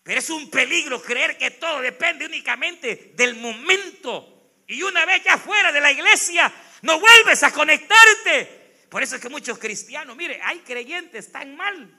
Pero 0.04 0.20
es 0.20 0.30
un 0.30 0.50
peligro 0.50 1.02
creer 1.02 1.38
que 1.38 1.52
todo 1.52 1.82
depende 1.82 2.26
únicamente 2.26 3.14
del 3.16 3.36
momento. 3.36 4.62
Y 4.68 4.82
una 4.84 5.06
vez 5.06 5.24
ya 5.24 5.38
fuera 5.38 5.72
de 5.72 5.82
la 5.82 5.92
iglesia, 5.92 6.52
no 6.82 7.00
vuelves 7.00 7.44
a 7.44 7.52
conectarte. 7.52 8.86
Por 8.90 9.04
eso 9.04 9.16
es 9.16 9.22
que 9.22 9.30
muchos 9.30 9.58
cristianos, 9.58 10.16
mire, 10.16 10.40
hay 10.44 10.60
creyentes 10.60 11.32
tan 11.32 11.56
mal 11.56 11.92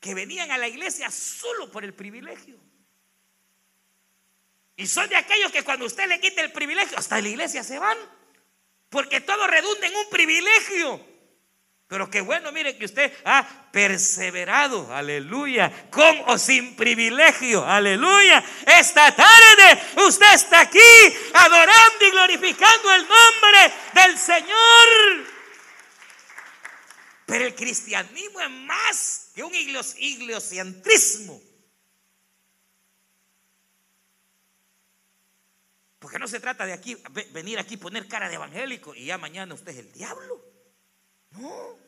que 0.00 0.14
venían 0.14 0.50
a 0.50 0.58
la 0.58 0.68
iglesia 0.68 1.10
solo 1.10 1.70
por 1.70 1.84
el 1.84 1.94
privilegio. 1.94 2.58
Y 4.76 4.86
son 4.86 5.08
de 5.08 5.16
aquellos 5.16 5.52
que 5.52 5.62
cuando 5.62 5.86
usted 5.86 6.08
le 6.08 6.20
quita 6.20 6.42
el 6.42 6.52
privilegio, 6.52 6.98
hasta 6.98 7.20
la 7.20 7.28
iglesia 7.28 7.62
se 7.62 7.78
van. 7.78 7.96
Porque 8.90 9.20
todo 9.20 9.46
redunda 9.46 9.86
en 9.86 9.94
un 9.94 10.10
privilegio. 10.10 11.13
Pero 11.86 12.08
qué 12.10 12.22
bueno, 12.22 12.50
mire 12.50 12.78
que 12.78 12.86
usted 12.86 13.12
ha 13.24 13.70
perseverado, 13.70 14.92
aleluya, 14.92 15.90
con 15.90 16.22
o 16.26 16.38
sin 16.38 16.76
privilegio, 16.76 17.64
aleluya. 17.64 18.42
Esta 18.66 19.14
tarde 19.14 19.82
usted 20.06 20.34
está 20.34 20.60
aquí 20.60 20.78
adorando 21.34 22.06
y 22.06 22.10
glorificando 22.10 22.92
el 22.94 23.02
nombre 23.02 23.72
del 23.94 24.18
Señor. 24.18 25.26
Pero 27.26 27.44
el 27.46 27.54
cristianismo 27.54 28.40
es 28.40 28.50
más 28.50 29.30
que 29.34 29.42
un 29.42 29.54
iglesiantrismo. 29.54 31.40
Porque 35.98 36.18
no 36.18 36.28
se 36.28 36.40
trata 36.40 36.66
de 36.66 36.72
aquí 36.72 36.96
venir 37.32 37.58
aquí 37.58 37.76
poner 37.76 38.08
cara 38.08 38.28
de 38.28 38.34
evangélico 38.34 38.94
y 38.94 39.06
ya 39.06 39.18
mañana 39.18 39.54
usted 39.54 39.72
es 39.72 39.78
el 39.78 39.92
diablo. 39.92 40.53
No. 41.38 41.84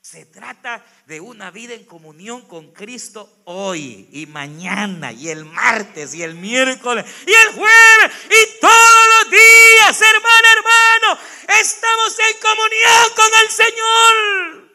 Se 0.00 0.26
trata 0.26 0.84
de 1.06 1.20
una 1.20 1.52
vida 1.52 1.74
en 1.74 1.84
comunión 1.84 2.42
con 2.48 2.72
Cristo 2.72 3.42
hoy 3.44 4.08
y 4.10 4.26
mañana 4.26 5.12
y 5.12 5.28
el 5.28 5.44
martes 5.44 6.12
y 6.12 6.24
el 6.24 6.34
miércoles 6.34 7.06
y 7.24 7.30
el 7.30 7.54
jueves 7.54 8.12
y 8.26 8.60
todos 8.60 9.06
los 9.20 9.30
días, 9.30 10.02
hermano, 10.02 10.48
hermano. 10.56 11.20
Estamos 11.60 12.18
en 12.18 12.40
comunión 12.40 13.12
con 13.14 13.30
el 13.42 13.48
Señor. 13.48 14.72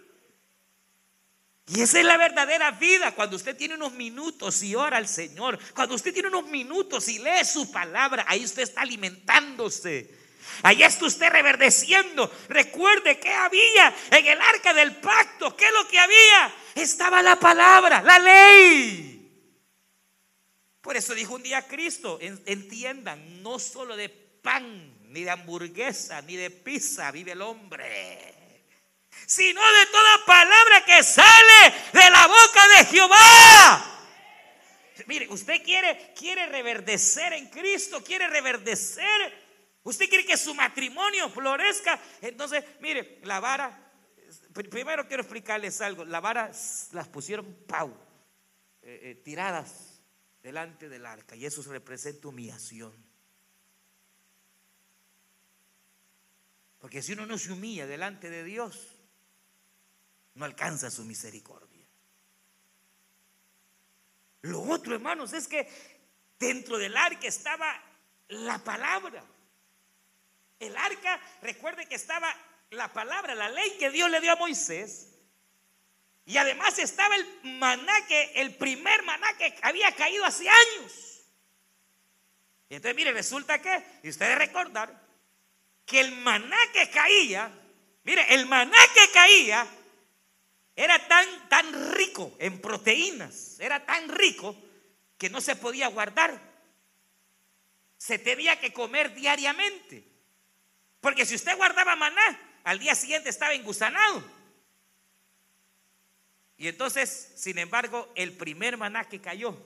Y 1.67 1.81
esa 1.81 1.99
es 1.99 2.05
la 2.05 2.15
verdadera 2.15 2.71
vida, 2.71 3.13
cuando 3.13 3.35
usted 3.35 3.57
tiene 3.57 3.75
unos 3.75 3.91
minutos 3.91 4.63
y 4.63 4.75
ora 4.75 4.95
al 4.95 5.09
Señor, 5.09 5.59
cuando 5.75 5.95
usted 5.95 6.13
tiene 6.13 6.29
unos 6.29 6.45
minutos 6.45 7.09
y 7.09 7.19
lee 7.19 7.43
su 7.43 7.69
palabra, 7.69 8.23
ahí 8.29 8.45
usted 8.45 8.61
está 8.61 8.81
alimentándose. 8.81 10.15
Ahí 10.63 10.83
está 10.83 11.05
usted 11.05 11.29
reverdeciendo. 11.29 12.31
Recuerde 12.49 13.19
que 13.19 13.31
había 13.31 13.95
en 14.11 14.25
el 14.25 14.41
arca 14.41 14.73
del 14.73 14.95
pacto. 14.95 15.55
¿Qué 15.55 15.65
es 15.65 15.73
lo 15.73 15.87
que 15.87 15.99
había? 15.99 16.53
Estaba 16.75 17.21
la 17.21 17.39
palabra, 17.39 18.01
la 18.01 18.19
ley. 18.19 19.13
Por 20.81 20.95
eso 20.95 21.13
dijo 21.13 21.35
un 21.35 21.43
día 21.43 21.67
Cristo, 21.67 22.17
entiendan, 22.21 23.43
no 23.43 23.59
solo 23.59 23.95
de 23.95 24.09
pan, 24.09 24.95
ni 25.11 25.23
de 25.23 25.31
hamburguesa, 25.31 26.21
ni 26.21 26.35
de 26.35 26.49
pizza 26.49 27.11
vive 27.11 27.33
el 27.33 27.41
hombre 27.41 28.37
sino 29.25 29.61
de 29.61 29.85
toda 29.87 30.25
palabra 30.25 30.85
que 30.85 31.03
sale 31.03 31.73
de 31.91 32.09
la 32.09 32.27
boca 32.27 32.67
de 32.77 32.85
Jehová. 32.85 33.93
Mire, 35.05 35.27
usted 35.29 35.61
quiere, 35.63 36.13
quiere 36.17 36.47
reverdecer 36.47 37.33
en 37.33 37.47
Cristo, 37.47 38.03
quiere 38.03 38.27
reverdecer 38.27 39.46
¿Usted 39.87 40.09
quiere 40.09 40.25
que 40.25 40.35
su 40.35 40.53
matrimonio 40.53 41.29
florezca? 41.29 41.97
Entonces, 42.19 42.61
mire, 42.81 43.21
la 43.23 43.39
vara, 43.39 43.89
primero 44.51 45.07
quiero 45.07 45.23
explicarles 45.23 45.79
algo, 45.79 46.03
la 46.03 46.19
vara 46.19 46.51
las 46.91 47.07
pusieron 47.07 47.45
pau, 47.65 47.97
eh, 48.81 48.99
eh, 49.03 49.15
tiradas 49.23 50.01
delante 50.43 50.89
del 50.89 51.05
arca 51.05 51.37
y 51.37 51.45
eso 51.45 51.61
representa 51.71 52.27
humillación. 52.27 52.91
Porque 56.79 57.01
si 57.01 57.13
uno 57.13 57.25
no 57.25 57.37
se 57.37 57.53
humilla 57.53 57.87
delante 57.87 58.29
de 58.29 58.43
Dios, 58.43 58.89
no 60.33 60.43
alcanza 60.43 60.91
su 60.91 61.05
misericordia. 61.05 61.87
Lo 64.41 64.63
otro, 64.63 64.95
hermanos, 64.95 65.31
es 65.31 65.47
que 65.47 65.65
dentro 66.37 66.77
del 66.77 66.97
arca 66.97 67.25
estaba 67.25 67.81
la 68.27 68.61
palabra. 68.61 69.23
El 70.59 70.75
arca, 70.75 71.19
recuerde 71.41 71.85
que 71.85 71.95
estaba 71.95 72.33
la 72.71 72.91
palabra, 72.91 73.35
la 73.35 73.49
ley 73.49 73.77
que 73.77 73.91
Dios 73.91 74.09
le 74.09 74.21
dio 74.21 74.31
a 74.31 74.37
Moisés. 74.37 75.13
Y 76.25 76.37
además 76.37 76.77
estaba 76.79 77.15
el 77.15 77.25
maná 77.43 77.93
que, 78.07 78.33
el 78.35 78.55
primer 78.55 79.03
maná 79.03 79.37
que 79.37 79.57
había 79.61 79.91
caído 79.93 80.25
hace 80.25 80.49
años. 80.49 81.21
Y 82.69 82.75
entonces, 82.75 82.95
mire, 82.95 83.13
resulta 83.13 83.61
que, 83.61 83.83
y 84.03 84.09
ustedes 84.09 84.37
recordar, 84.37 85.07
que 85.85 86.01
el 86.01 86.11
maná 86.17 86.57
que 86.73 86.89
caía, 86.89 87.49
mire, 88.03 88.33
el 88.33 88.45
maná 88.45 88.77
que 88.93 89.11
caía 89.11 89.65
era 90.75 91.07
tan, 91.07 91.49
tan 91.49 91.93
rico 91.93 92.35
en 92.39 92.59
proteínas, 92.59 93.59
era 93.59 93.85
tan 93.85 94.09
rico 94.09 94.55
que 95.17 95.29
no 95.29 95.39
se 95.39 95.55
podía 95.55 95.87
guardar. 95.87 96.39
Se 97.97 98.19
tenía 98.19 98.59
que 98.59 98.73
comer 98.73 99.15
diariamente. 99.15 100.16
Porque 101.01 101.25
si 101.25 101.35
usted 101.35 101.55
guardaba 101.57 101.95
maná, 101.95 102.39
al 102.63 102.79
día 102.79 102.95
siguiente 102.95 103.29
estaba 103.29 103.53
engusanado. 103.53 104.23
Y 106.57 106.67
entonces, 106.67 107.33
sin 107.35 107.59
embargo, 107.59 108.11
el 108.15 108.33
primer 108.33 108.77
maná 108.77 109.05
que 109.05 109.21
cayó, 109.21 109.57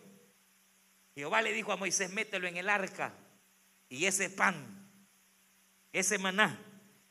Jehová 1.15 1.41
le 1.41 1.53
dijo 1.53 1.71
a 1.71 1.77
Moisés, 1.77 2.11
mételo 2.11 2.47
en 2.47 2.57
el 2.57 2.69
arca. 2.69 3.13
Y 3.89 4.05
ese 4.05 4.29
pan, 4.29 4.89
ese 5.91 6.17
maná, 6.17 6.59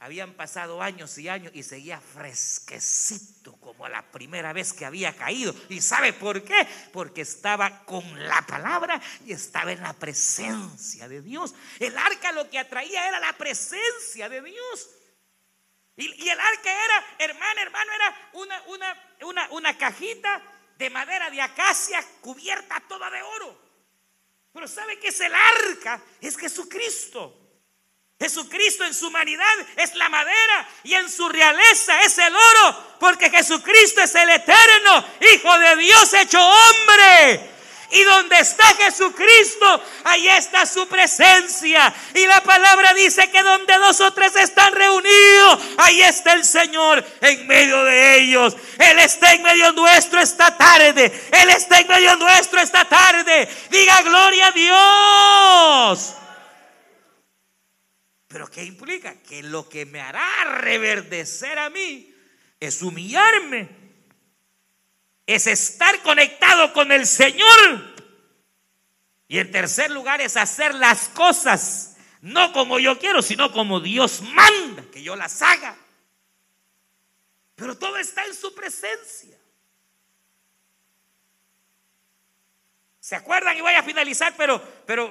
habían 0.01 0.33
pasado 0.33 0.81
años 0.81 1.17
y 1.19 1.29
años 1.29 1.53
y 1.55 1.63
seguía 1.63 2.01
fresquecito 2.01 3.53
como 3.61 3.87
la 3.87 4.03
primera 4.11 4.55
vez 4.55 4.73
que 4.73 4.87
había 4.87 5.15
caído. 5.15 5.55
¿Y 5.69 5.83
sabe 5.83 6.15
por 6.15 6.43
qué? 6.43 6.67
Porque 6.91 7.21
estaba 7.21 7.85
con 7.85 8.27
la 8.27 8.41
palabra 8.47 9.01
y 9.27 9.33
estaba 9.33 9.73
en 9.73 9.83
la 9.83 9.93
presencia 9.93 11.07
de 11.07 11.21
Dios. 11.21 11.55
El 11.79 11.97
arca 11.99 12.33
lo 12.33 12.49
que 12.49 12.59
atraía 12.59 13.09
era 13.09 13.21
la 13.21 13.35
presencia 13.35 14.31
de 14.31 14.41
Dios. 14.41 14.91
Y, 15.97 16.29
el 16.29 16.41
arca 16.41 16.85
era, 16.85 17.17
hermano, 17.19 17.61
hermano, 17.61 17.93
era 17.93 18.31
una, 18.33 18.63
una, 18.69 19.17
una, 19.21 19.51
una 19.51 19.79
cajita 19.79 20.43
de 20.79 20.89
madera 20.89 21.29
de 21.29 21.43
acacia 21.43 22.03
cubierta 22.23 22.83
toda 22.89 23.11
de 23.11 23.21
oro. 23.21 23.61
Pero 24.51 24.67
¿sabe 24.67 24.99
qué 24.99 25.09
es 25.09 25.21
el 25.21 25.35
arca? 25.35 26.03
Es 26.23 26.39
Jesucristo. 26.39 27.40
Jesucristo 28.21 28.85
en 28.85 28.93
su 28.93 29.07
humanidad 29.07 29.47
es 29.77 29.95
la 29.95 30.11
madera 30.11 30.69
y 30.85 30.93
en 30.93 31.09
su 31.11 31.27
realeza 31.27 32.03
es 32.03 32.19
el 32.19 32.35
oro, 32.37 32.97
porque 33.01 33.31
Jesucristo 33.31 34.03
es 34.03 34.15
el 34.15 34.29
eterno 34.29 35.05
Hijo 35.33 35.59
de 35.59 35.77
Dios 35.77 36.13
hecho 36.13 36.39
hombre. 36.39 37.49
Y 37.93 38.05
donde 38.05 38.39
está 38.39 38.67
Jesucristo, 38.77 39.83
ahí 40.05 40.29
está 40.29 40.65
su 40.65 40.87
presencia. 40.87 41.93
Y 42.15 42.25
la 42.27 42.41
palabra 42.43 42.95
dice 42.95 43.29
que 43.31 43.43
donde 43.43 43.75
dos 43.79 44.01
o 44.01 44.13
tres 44.13 44.37
están 44.37 44.73
reunidos, 44.75 45.59
ahí 45.79 46.01
está 46.03 46.35
el 46.35 46.45
Señor 46.45 47.05
en 47.21 47.47
medio 47.49 47.83
de 47.85 48.19
ellos. 48.19 48.55
Él 48.79 48.99
está 49.01 49.33
en 49.33 49.43
medio 49.43 49.73
nuestro 49.73 50.21
esta 50.21 50.57
tarde. 50.57 51.31
Él 51.33 51.51
está 51.51 51.81
en 51.81 51.89
medio 51.89 52.15
nuestro 52.17 52.61
esta 52.61 52.85
tarde. 52.85 53.49
Diga 53.71 54.03
gloria 54.03 54.47
a 54.47 54.53
Dios. 54.53 56.20
Pero 58.31 58.49
¿qué 58.49 58.63
implica? 58.63 59.21
Que 59.23 59.43
lo 59.43 59.69
que 59.69 59.87
me 59.87 60.01
hará 60.01 60.45
reverdecer 60.61 61.59
a 61.59 61.69
mí 61.69 62.15
es 62.61 62.81
humillarme, 62.81 63.69
es 65.27 65.49
estar 65.49 66.01
conectado 66.03 66.73
con 66.73 66.93
el 66.93 67.09
Señor. 67.09 67.97
Y 69.27 69.41
en 69.41 69.51
tercer 69.51 69.91
lugar 69.91 70.21
es 70.21 70.37
hacer 70.37 70.77
las 70.77 71.09
cosas, 71.09 71.97
no 72.21 72.53
como 72.53 72.79
yo 72.79 73.01
quiero, 73.01 73.21
sino 73.21 73.51
como 73.51 73.81
Dios 73.81 74.23
manda 74.23 74.85
que 74.93 75.03
yo 75.03 75.17
las 75.17 75.43
haga. 75.43 75.77
Pero 77.57 77.77
todo 77.77 77.97
está 77.97 78.25
en 78.27 78.35
su 78.35 78.55
presencia. 78.55 79.37
¿Se 83.01 83.17
acuerdan? 83.17 83.57
Y 83.57 83.61
voy 83.61 83.75
a 83.75 83.83
finalizar, 83.83 84.37
pero, 84.37 84.63
pero 84.87 85.09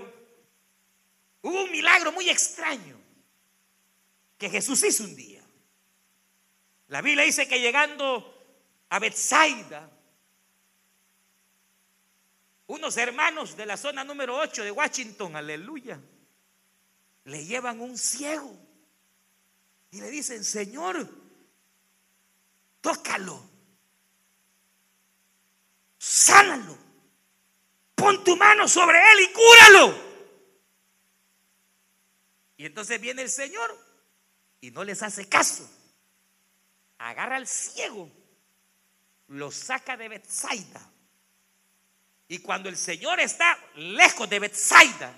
hubo 1.41 1.63
un 1.65 1.71
milagro 1.71 2.13
muy 2.13 2.29
extraño 2.29 2.98
que 4.39 4.49
Jesús 4.49 4.81
hizo 4.83 5.03
un 5.03 5.15
día. 5.15 5.43
La 6.87 7.01
Biblia 7.01 7.25
dice 7.25 7.47
que 7.47 7.59
llegando 7.59 8.33
a 8.89 8.97
Bethsaida, 8.97 9.91
unos 12.67 12.97
hermanos 12.97 13.57
de 13.57 13.65
la 13.65 13.77
zona 13.77 14.03
número 14.03 14.37
8 14.37 14.63
de 14.63 14.71
Washington, 14.71 15.35
aleluya, 15.35 15.99
le 17.25 17.45
llevan 17.45 17.81
un 17.81 17.97
ciego 17.97 18.57
y 19.91 19.99
le 19.99 20.09
dicen, 20.09 20.43
Señor, 20.43 21.07
tócalo, 22.79 23.43
sánalo, 25.97 26.77
pon 27.93 28.23
tu 28.23 28.37
mano 28.37 28.67
sobre 28.69 28.99
él 28.99 29.19
y 29.19 29.33
cúralo. 29.33 30.09
Y 32.55 32.65
entonces 32.65 33.01
viene 33.01 33.21
el 33.23 33.29
Señor 33.29 33.88
y 34.61 34.71
no 34.71 34.83
les 34.83 35.01
hace 35.03 35.27
caso. 35.27 35.69
Agarra 36.97 37.37
al 37.37 37.47
ciego, 37.47 38.09
lo 39.27 39.51
saca 39.51 39.95
de 39.95 40.09
Bethsaida. 40.09 40.91
Y 42.27 42.39
cuando 42.39 42.69
el 42.69 42.77
Señor 42.77 43.19
está 43.19 43.57
lejos 43.75 44.29
de 44.29 44.39
Bethsaida, 44.39 45.13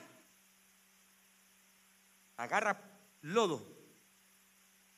agarra 2.38 2.80
lodo, 3.22 3.68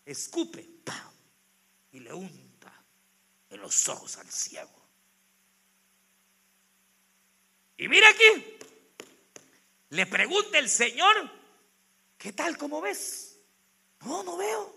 escupe 0.06 0.74
y 1.94 2.00
le 2.00 2.12
unta 2.12 2.74
en 3.50 3.62
los 3.62 3.88
ojos 3.88 4.18
al 4.18 4.30
ciego. 4.30 4.84
Y 7.78 7.88
mira 7.88 8.10
aquí, 8.10 8.58
le 9.90 10.06
pregunta 10.08 10.58
el 10.58 10.70
Señor, 10.70 11.30
¿qué 12.18 12.34
tal 12.34 12.58
como 12.58 12.82
ves? 12.82 13.33
No, 14.06 14.24
no 14.24 14.38
veo. 14.38 14.74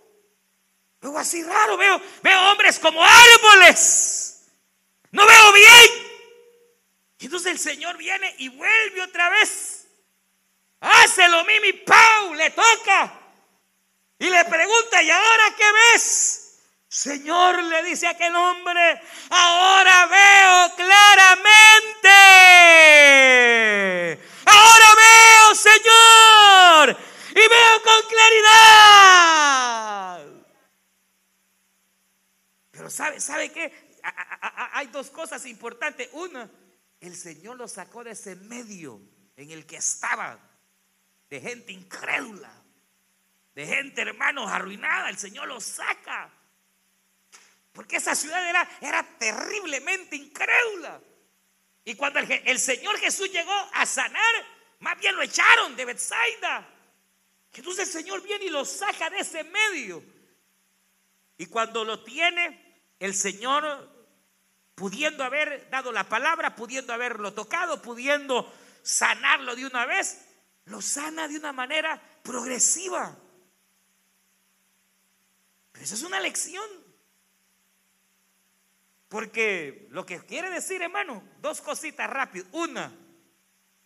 Veo 1.00 1.18
así 1.18 1.42
raro, 1.42 1.76
veo, 1.76 2.00
veo 2.22 2.50
hombres 2.50 2.78
como 2.78 3.04
árboles. 3.04 4.46
No 5.10 5.26
veo 5.26 5.52
bien. 5.52 6.06
Y 7.18 7.24
entonces 7.26 7.52
el 7.52 7.58
Señor 7.58 7.96
viene 7.96 8.34
y 8.38 8.48
vuelve 8.48 9.02
otra 9.02 9.28
vez. 9.30 9.86
Hace 10.80 11.28
lo 11.28 11.44
mismo 11.44 11.66
y 11.66 11.72
¡pau! 11.72 12.34
Le 12.34 12.50
toca. 12.50 13.20
Y 14.18 14.28
le 14.28 14.44
pregunta, 14.44 15.02
¿y 15.02 15.10
ahora 15.10 15.54
qué 15.56 15.64
ves? 15.72 16.42
Señor, 16.88 17.62
le 17.64 17.82
dice 17.82 18.06
aquel 18.06 18.34
hombre, 18.34 19.02
ahora 19.30 20.06
veo 20.06 20.74
claramente. 20.76 22.08
Ahora 24.46 24.94
veo, 24.94 25.54
Señor 25.54 26.96
y 27.36 27.48
veo 27.48 27.82
con 27.84 28.02
claridad. 28.08 28.85
Pero 32.70 32.90
¿sabe, 32.90 33.20
sabe 33.20 33.50
qué? 33.50 33.72
Hay 34.72 34.88
dos 34.88 35.10
cosas 35.10 35.46
importantes. 35.46 36.08
Una, 36.12 36.48
el 37.00 37.16
Señor 37.16 37.56
lo 37.56 37.68
sacó 37.68 38.04
de 38.04 38.12
ese 38.12 38.36
medio 38.36 39.00
en 39.36 39.50
el 39.50 39.66
que 39.66 39.76
estaba, 39.76 40.38
de 41.30 41.40
gente 41.40 41.72
incrédula, 41.72 42.52
de 43.54 43.66
gente, 43.66 44.02
hermanos, 44.02 44.50
arruinada. 44.50 45.08
El 45.08 45.18
Señor 45.18 45.48
lo 45.48 45.60
saca. 45.60 46.30
Porque 47.72 47.96
esa 47.96 48.14
ciudad 48.14 48.46
era, 48.48 48.68
era 48.80 49.02
terriblemente 49.18 50.16
incrédula. 50.16 51.00
Y 51.84 51.94
cuando 51.94 52.18
el, 52.18 52.30
el, 52.30 52.58
Señor 52.58 52.98
Jesús 52.98 53.30
llegó 53.30 53.52
a 53.72 53.86
sanar, 53.86 54.34
más 54.80 54.98
bien 54.98 55.14
lo 55.14 55.22
echaron 55.22 55.76
de 55.76 55.84
Bethsaida. 55.84 56.66
Entonces 57.56 57.86
el 57.88 58.02
Señor 58.02 58.22
viene 58.22 58.46
y 58.46 58.50
lo 58.50 58.64
saca 58.64 59.10
de 59.10 59.20
ese 59.20 59.44
medio. 59.44 60.02
Y 61.38 61.46
cuando 61.46 61.84
lo 61.84 62.02
tiene, 62.02 62.84
el 62.98 63.14
Señor, 63.14 63.88
pudiendo 64.74 65.24
haber 65.24 65.68
dado 65.70 65.92
la 65.92 66.08
palabra, 66.08 66.56
pudiendo 66.56 66.92
haberlo 66.92 67.32
tocado, 67.32 67.82
pudiendo 67.82 68.52
sanarlo 68.82 69.56
de 69.56 69.66
una 69.66 69.86
vez, 69.86 70.26
lo 70.66 70.80
sana 70.80 71.28
de 71.28 71.36
una 71.36 71.52
manera 71.52 72.00
progresiva. 72.22 73.16
Pero 75.72 75.84
eso 75.84 75.94
es 75.94 76.02
una 76.02 76.20
lección. 76.20 76.64
Porque 79.08 79.86
lo 79.90 80.04
que 80.04 80.18
quiere 80.20 80.50
decir, 80.50 80.82
hermano, 80.82 81.22
dos 81.40 81.60
cositas 81.60 82.10
rápido. 82.10 82.46
Una, 82.52 82.92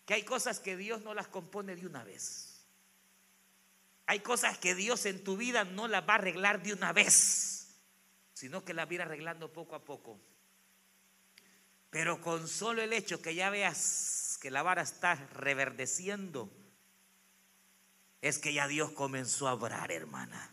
que 0.06 0.14
hay 0.14 0.24
cosas 0.24 0.60
que 0.60 0.76
Dios 0.76 1.02
no 1.02 1.14
las 1.14 1.28
compone 1.28 1.76
de 1.76 1.86
una 1.86 2.02
vez. 2.04 2.49
Hay 4.10 4.18
cosas 4.18 4.58
que 4.58 4.74
Dios 4.74 5.06
en 5.06 5.22
tu 5.22 5.36
vida 5.36 5.62
no 5.62 5.86
las 5.86 6.02
va 6.02 6.14
a 6.14 6.16
arreglar 6.16 6.60
de 6.64 6.72
una 6.72 6.92
vez, 6.92 7.68
sino 8.34 8.64
que 8.64 8.74
las 8.74 8.88
va 8.88 9.04
arreglando 9.04 9.52
poco 9.52 9.76
a 9.76 9.84
poco. 9.84 10.20
Pero 11.90 12.20
con 12.20 12.48
solo 12.48 12.82
el 12.82 12.92
hecho 12.92 13.22
que 13.22 13.36
ya 13.36 13.50
veas 13.50 14.36
que 14.42 14.50
la 14.50 14.64
vara 14.64 14.82
está 14.82 15.14
reverdeciendo, 15.34 16.50
es 18.20 18.40
que 18.40 18.52
ya 18.52 18.66
Dios 18.66 18.90
comenzó 18.90 19.46
a 19.46 19.54
obrar, 19.54 19.92
hermana. 19.92 20.50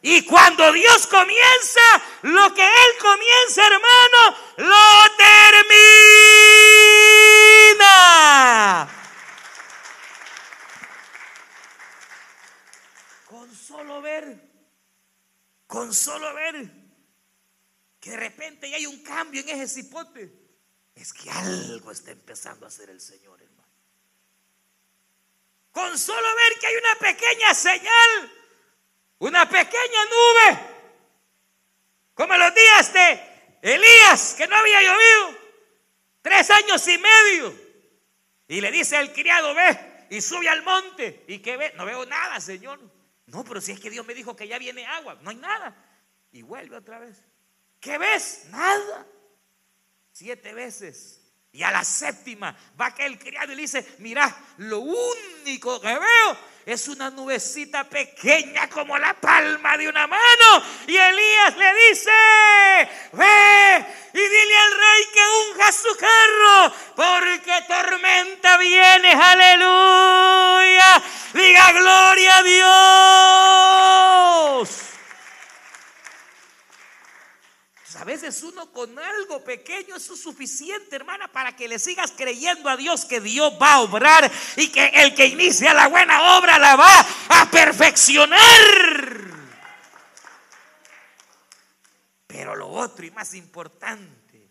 Y 0.00 0.24
cuando 0.24 0.72
Dios 0.72 1.08
comienza, 1.08 2.00
lo 2.22 2.54
que 2.54 2.62
Él 2.62 2.98
comienza, 3.00 3.66
hermano, 3.66 4.36
lo 4.58 5.16
termina. 7.66 9.03
Solo 15.94 16.34
ver 16.34 16.70
que 18.00 18.10
de 18.10 18.16
repente 18.16 18.68
ya 18.68 18.76
hay 18.76 18.86
un 18.86 19.02
cambio 19.02 19.40
en 19.40 19.48
ese 19.48 19.82
cipote, 19.82 20.30
es 20.94 21.12
que 21.12 21.30
algo 21.30 21.90
está 21.90 22.10
empezando 22.10 22.66
a 22.66 22.68
hacer 22.68 22.90
el 22.90 23.00
Señor, 23.00 23.40
hermano. 23.40 23.72
Con 25.72 25.98
solo 25.98 26.28
ver 26.36 26.58
que 26.60 26.66
hay 26.66 26.76
una 26.76 26.94
pequeña 26.96 27.54
señal, 27.54 28.32
una 29.18 29.48
pequeña 29.48 30.04
nube, 30.04 30.58
como 32.14 32.36
los 32.36 32.54
días 32.54 32.92
de 32.92 33.58
Elías, 33.62 34.34
que 34.34 34.46
no 34.46 34.54
había 34.54 34.82
llovido, 34.82 35.38
tres 36.20 36.50
años 36.50 36.86
y 36.86 36.98
medio. 36.98 37.64
Y 38.46 38.60
le 38.60 38.70
dice 38.70 38.96
al 38.96 39.12
criado, 39.12 39.54
ve 39.54 40.06
y 40.10 40.20
sube 40.20 40.48
al 40.48 40.62
monte. 40.62 41.24
¿Y 41.26 41.38
que 41.38 41.56
ve? 41.56 41.72
No 41.74 41.86
veo 41.86 42.04
nada, 42.04 42.40
Señor. 42.40 42.78
No, 43.34 43.42
pero 43.42 43.60
si 43.60 43.72
es 43.72 43.80
que 43.80 43.90
Dios 43.90 44.06
me 44.06 44.14
dijo 44.14 44.36
que 44.36 44.46
ya 44.46 44.58
viene 44.60 44.86
agua, 44.86 45.18
no 45.20 45.30
hay 45.30 45.36
nada. 45.36 45.74
Y 46.30 46.42
vuelve 46.42 46.76
otra 46.76 47.00
vez. 47.00 47.20
¿Qué 47.80 47.98
ves? 47.98 48.44
Nada. 48.50 49.04
Siete 50.12 50.54
veces. 50.54 51.20
Y 51.50 51.64
a 51.64 51.72
la 51.72 51.82
séptima 51.82 52.56
va 52.80 52.86
aquel 52.86 53.18
criado 53.18 53.52
y 53.52 53.56
le 53.56 53.62
dice, 53.62 53.96
mira, 53.98 54.32
lo 54.58 54.78
único 54.78 55.80
que 55.80 55.98
veo 55.98 56.38
es 56.64 56.86
una 56.86 57.10
nubecita 57.10 57.82
pequeña 57.82 58.70
como 58.70 58.96
la 58.98 59.14
palma 59.14 59.76
de 59.78 59.88
una 59.88 60.06
mano. 60.06 60.64
Y 60.86 60.96
Elías 60.96 61.56
le 61.56 61.74
dice, 61.88 62.10
ve 63.14 63.86
y 64.12 64.18
dile 64.18 64.56
al 64.58 64.72
rey 64.78 65.04
que 65.12 65.20
unja 65.50 65.72
su 65.72 65.96
carro, 65.96 66.74
porque 66.94 67.64
tormenta 67.66 68.58
viene, 68.58 69.10
aleluya. 69.10 71.02
Diga 71.34 71.72
gloria 71.72 72.36
a 72.36 72.42
Dios. 72.42 72.54
A 77.96 78.04
veces 78.04 78.42
uno 78.42 78.70
con 78.70 78.98
algo 78.98 79.42
pequeño 79.42 79.96
es 79.96 80.04
suficiente, 80.04 80.94
hermana, 80.94 81.32
para 81.32 81.56
que 81.56 81.66
le 81.66 81.78
sigas 81.78 82.12
creyendo 82.12 82.68
a 82.68 82.76
Dios 82.76 83.06
que 83.06 83.20
Dios 83.20 83.54
va 83.60 83.74
a 83.74 83.80
obrar 83.80 84.30
y 84.56 84.70
que 84.70 84.86
el 84.88 85.14
que 85.14 85.26
inicia 85.26 85.72
la 85.72 85.88
buena 85.88 86.38
obra 86.38 86.58
la 86.58 86.76
va 86.76 87.06
a 87.30 87.50
perfeccionar. 87.50 88.40
Pero 92.26 92.54
lo 92.54 92.68
otro 92.68 93.06
y 93.06 93.10
más 93.10 93.32
importante, 93.32 94.50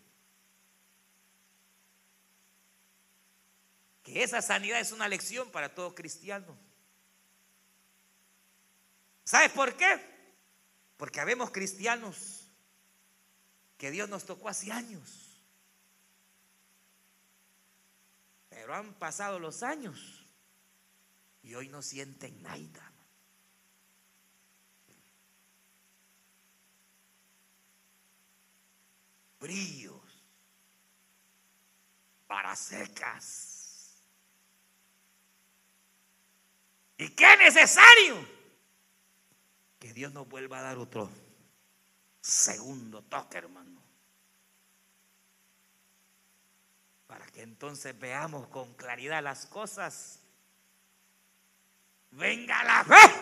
que 4.02 4.22
esa 4.22 4.42
sanidad 4.42 4.80
es 4.80 4.90
una 4.90 5.06
lección 5.06 5.50
para 5.50 5.72
todo 5.72 5.94
cristiano. 5.94 6.63
¿Sabes 9.24 9.50
por 9.52 9.74
qué? 9.76 10.00
Porque 10.96 11.20
habemos 11.20 11.50
cristianos 11.50 12.48
que 13.78 13.90
Dios 13.90 14.08
nos 14.08 14.24
tocó 14.24 14.48
hace 14.48 14.70
años. 14.70 15.42
Pero 18.50 18.74
han 18.74 18.94
pasado 18.94 19.38
los 19.38 19.62
años 19.62 20.26
y 21.42 21.54
hoy 21.54 21.68
no 21.68 21.82
sienten 21.82 22.42
nada. 22.42 22.92
Bríos 29.40 30.00
para 32.26 32.54
secas. 32.56 33.98
¿Y 36.96 37.08
qué 37.10 37.36
necesario? 37.36 38.43
Que 39.84 39.92
Dios 39.92 40.14
nos 40.14 40.26
vuelva 40.26 40.60
a 40.60 40.62
dar 40.62 40.78
otro 40.78 41.10
segundo 42.22 43.02
toque, 43.02 43.36
hermano. 43.36 43.82
Para 47.06 47.26
que 47.26 47.42
entonces 47.42 47.98
veamos 47.98 48.48
con 48.48 48.72
claridad 48.76 49.22
las 49.22 49.44
cosas. 49.44 50.20
Venga 52.12 52.64
la 52.64 52.82
fe. 52.82 53.14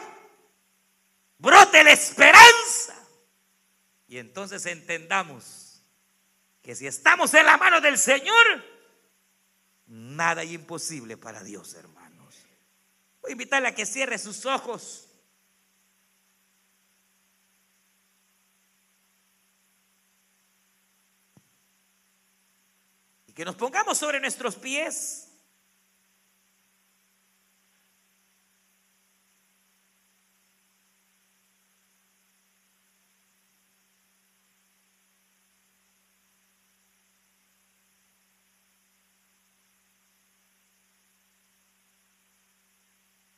Brote 1.38 1.82
la 1.82 1.90
esperanza. 1.90 2.94
Y 4.06 4.18
entonces 4.18 4.64
entendamos 4.66 5.82
que 6.62 6.76
si 6.76 6.86
estamos 6.86 7.34
en 7.34 7.44
la 7.44 7.56
mano 7.56 7.80
del 7.80 7.98
Señor, 7.98 8.64
nada 9.86 10.44
es 10.44 10.52
imposible 10.52 11.16
para 11.16 11.42
Dios, 11.42 11.74
hermanos. 11.74 12.36
Voy 13.20 13.30
a 13.30 13.32
invitarle 13.32 13.66
a 13.66 13.74
que 13.74 13.84
cierre 13.84 14.16
sus 14.16 14.46
ojos. 14.46 15.08
Que 23.35 23.45
nos 23.45 23.57
pongamos 23.57 23.97
sobre 23.97 24.20
nuestros 24.20 24.57
pies. 24.57 25.28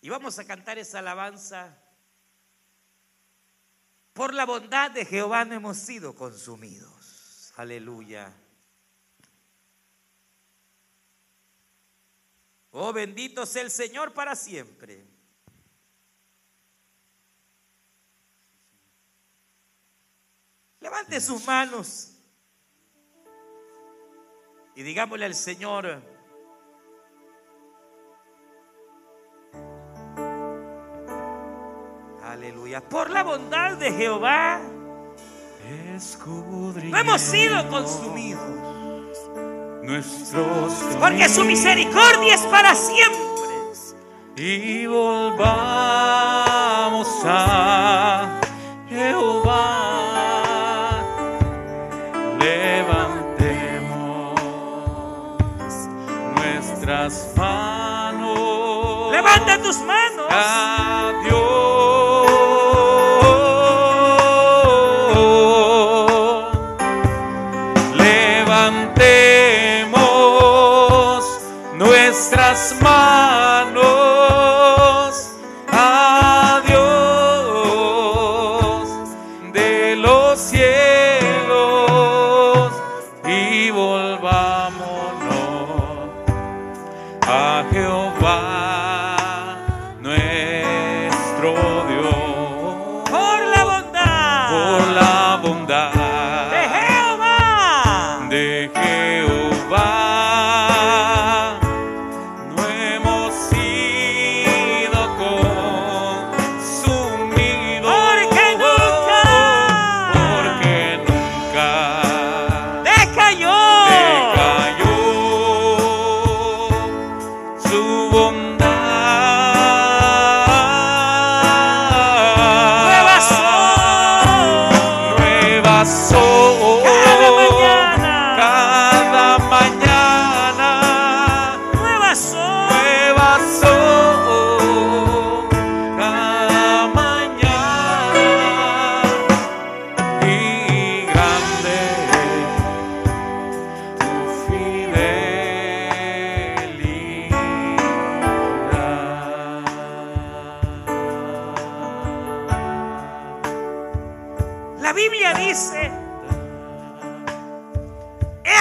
Y 0.05 0.11
vamos 0.11 0.38
a 0.38 0.45
cantar 0.45 0.76
esa 0.76 0.99
alabanza. 0.99 1.78
Por 4.12 4.34
la 4.34 4.45
bondad 4.45 4.90
de 4.90 5.07
Jehová 5.07 5.47
no 5.47 5.55
hemos 5.55 5.78
sido 5.78 6.14
consumidos. 6.14 7.55
Aleluya. 7.57 8.43
Oh, 12.76 12.92
bendito 12.92 13.46
sea 13.46 13.62
el 13.62 13.70
Señor 13.70 14.12
para 14.12 14.34
siempre. 14.34 15.06
Levante 20.80 21.20
sus 21.20 21.46
manos 21.46 22.10
y 24.74 24.82
digámosle 24.82 25.24
al 25.24 25.36
Señor, 25.36 26.02
aleluya, 32.24 32.80
por 32.88 33.08
la 33.08 33.22
bondad 33.22 33.76
de 33.78 33.92
Jehová, 33.92 34.60
no 36.90 36.98
hemos 36.98 37.20
sido 37.20 37.68
consumidos 37.68 38.73
nuestros 39.85 40.72
porque 40.99 41.28
su 41.28 41.45
misericordia 41.45 42.35
es 42.35 42.41
para 42.43 42.74
siempre. 42.74 43.22
Y 44.37 44.87
volvamos 44.87 45.47
a 47.24 48.41
Jehová, 48.89 50.11
levantemos 52.41 54.41
nuestras 56.35 57.32
manos. 57.37 59.12
Levanta 59.12 59.62
tus 59.62 59.78
manos. 59.78 60.26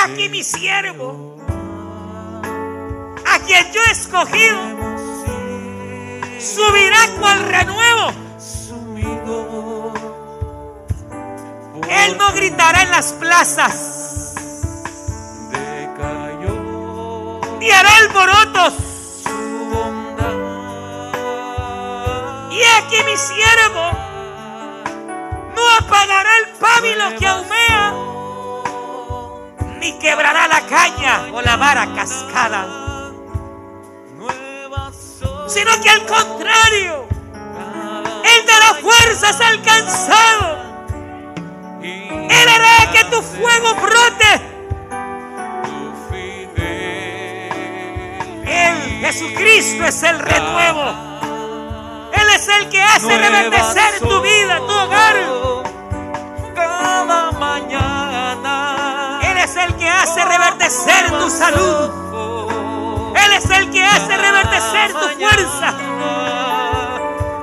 Mi 0.08 0.44
siervo, 0.44 1.38
a 3.26 3.40
quien 3.40 3.72
yo 3.72 3.82
he 3.88 3.92
escogido, 3.92 4.60
subirá 6.40 7.08
cual 7.20 7.40
renuevo. 7.48 8.12
Él 11.90 12.18
no 12.18 12.34
gritará 12.34 12.82
en 12.82 12.92
las 12.92 13.14
plazas, 13.14 14.36
ni 17.60 17.72
hará 17.72 17.96
alborotos. 17.96 18.74
Y 22.52 22.62
aquí 22.78 23.04
mi 23.06 23.16
siervo 23.16 23.92
no 25.56 25.62
apagará 25.80 26.30
el 26.40 26.48
pábilo 26.60 27.16
que 27.18 27.26
ahumea, 27.26 27.63
ni 29.84 29.92
quebrará 30.00 30.48
la 30.48 30.62
caña 30.62 31.26
o 31.34 31.42
la 31.42 31.58
vara 31.58 31.94
cascada, 31.94 33.12
sino 35.48 35.72
que 35.82 35.90
al 35.90 36.06
contrario, 36.06 37.06
Él 38.24 38.46
dará 38.48 38.76
fuerzas 38.82 39.42
al 39.42 39.62
cansado. 39.62 40.64
Él 41.84 42.50
hará 42.50 42.92
que 42.94 43.04
tu 43.12 43.22
fuego 43.22 43.76
brote. 43.76 44.32
Él, 48.46 49.00
Jesucristo, 49.02 49.84
es 49.84 50.04
el 50.04 50.20
renuevo. 50.20 50.86
Él 52.14 52.30
es 52.36 52.48
el 52.48 52.70
que 52.70 52.82
hace 52.82 53.18
reverdecer 53.18 54.00
tu 54.00 54.22
vida, 54.22 54.58
tu 54.60 54.72
hogar. 54.72 55.16
Cada 56.56 57.32
mañana. 57.32 57.93
Hace 60.04 60.26
reverdecer 60.26 61.12
tu 61.12 61.30
salud. 61.30 63.16
Él 63.16 63.32
es 63.38 63.50
el 63.50 63.72
que 63.72 63.84
hace 63.84 64.18
reverdecer 64.18 64.92
tu 64.92 65.08
fuerza. 65.18 65.74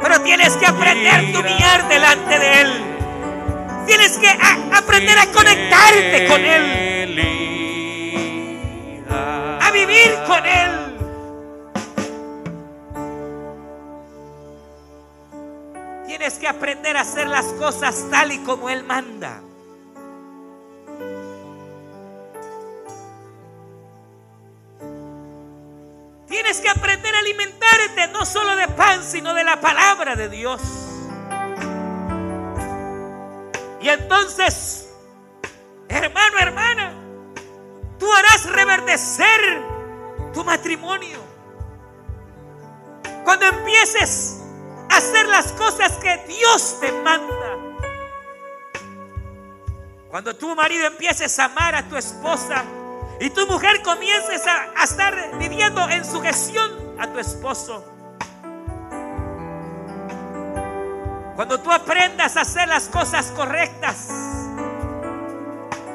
Pero 0.03 0.21
tienes 0.21 0.57
que 0.57 0.67
aprender 0.67 1.33
tu 1.33 1.41
humillar 1.41 1.89
delante 1.89 2.39
de 2.39 2.61
Él. 2.61 2.85
Tienes 3.87 4.19
que 4.19 4.29
aprender 4.29 5.19
a 5.19 5.27
conectarte 5.27 6.27
con 6.29 6.45
Él, 6.45 7.19
a 9.09 9.71
vivir 9.71 10.19
con 10.27 10.47
Él. 10.47 10.71
Tienes 16.07 16.35
que 16.39 16.47
aprender 16.47 16.97
a 16.99 17.01
hacer 17.01 17.27
las 17.27 17.47
cosas 17.55 18.05
tal 18.11 18.33
y 18.33 18.39
como 18.39 18.69
Él 18.69 18.85
manda. 18.85 19.41
Que 26.59 26.69
aprender 26.69 27.15
a 27.15 27.21
alimentarte 27.21 28.09
no 28.09 28.27
solo 28.27 28.57
de 28.57 28.67
pan, 28.69 29.05
sino 29.05 29.33
de 29.35 29.45
la 29.45 29.61
palabra 29.61 30.17
de 30.17 30.29
Dios. 30.29 30.61
Y 33.81 33.89
entonces, 33.89 34.93
hermano, 35.89 36.39
hermana, 36.41 36.93
tú 38.01 38.13
harás 38.13 38.51
reverdecer 38.51 39.63
tu 40.35 40.43
matrimonio. 40.43 41.21
Cuando 43.25 43.47
empieces 43.47 44.41
a 44.91 44.97
hacer 44.97 45.29
las 45.29 45.53
cosas 45.53 45.93
que 45.99 46.17
Dios 46.27 46.79
te 46.81 46.91
manda. 46.91 47.57
Cuando 50.11 50.35
tu 50.35 50.55
marido 50.57 50.89
empieces 50.89 51.39
a 51.39 51.45
amar 51.45 51.77
a 51.77 51.89
tu 51.89 51.97
esposa 51.97 52.65
y 53.21 53.29
tu 53.29 53.47
mujer 53.47 53.83
comiences 53.83 54.43
a, 54.47 54.83
estar 54.83 55.39
viviendo 55.39 55.87
en 55.91 56.07
sujeción 56.07 56.97
a 56.99 57.07
tu 57.07 57.19
esposo. 57.19 57.85
Cuando 61.37 61.61
tú 61.61 61.71
aprendas 61.71 62.39
a 62.39 62.41
hacer 62.41 62.67
las 62.69 62.89
cosas 62.89 63.27
correctas. 63.37 64.09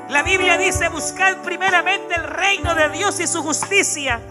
La 0.10 0.22
Biblia 0.22 0.58
dice, 0.58 0.88
buscad 0.90 1.38
primeramente 1.38 2.14
el 2.14 2.24
reino 2.24 2.76
de 2.76 2.90
Dios 2.90 3.20
y 3.20 3.26
su 3.26 3.42
justicia. 3.42 4.22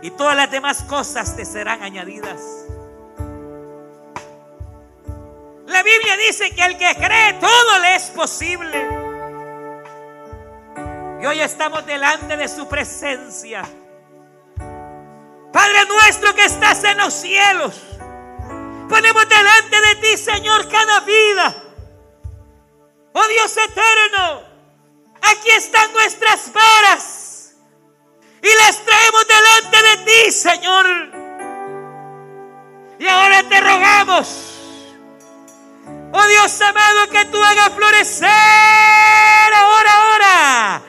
Y 0.00 0.10
todas 0.10 0.34
las 0.34 0.50
demás 0.50 0.82
cosas 0.84 1.36
te 1.36 1.44
serán 1.44 1.82
añadidas. 1.82 2.40
La 5.66 5.82
Biblia 5.82 6.16
dice 6.26 6.54
que 6.54 6.62
al 6.62 6.78
que 6.78 6.94
cree 6.94 7.34
todo 7.34 7.78
le 7.80 7.94
es 7.96 8.04
posible. 8.04 8.97
Y 11.20 11.26
hoy 11.26 11.40
estamos 11.40 11.84
delante 11.84 12.36
de 12.36 12.48
su 12.48 12.68
presencia. 12.68 13.62
Padre 15.52 15.84
nuestro 15.86 16.34
que 16.34 16.44
estás 16.44 16.84
en 16.84 16.98
los 16.98 17.12
cielos. 17.12 17.74
Ponemos 18.88 19.28
delante 19.28 19.80
de 19.80 19.94
ti, 19.96 20.16
Señor, 20.16 20.68
cada 20.68 21.00
vida. 21.00 21.54
Oh 23.12 23.26
Dios 23.26 23.56
eterno, 23.56 24.42
aquí 25.20 25.50
están 25.50 25.92
nuestras 25.92 26.52
varas. 26.52 27.54
Y 28.40 28.48
las 28.64 28.84
traemos 28.84 29.26
delante 29.26 29.82
de 29.82 29.96
ti, 30.04 30.30
Señor. 30.30 30.86
Y 33.00 33.08
ahora 33.08 33.42
te 33.48 33.60
rogamos. 33.60 34.54
Oh 36.12 36.26
Dios 36.28 36.60
amado, 36.60 37.08
que 37.10 37.24
tú 37.26 37.42
hagas 37.42 37.70
florecer 37.70 38.28
ahora, 39.54 39.92
ahora. 39.94 40.87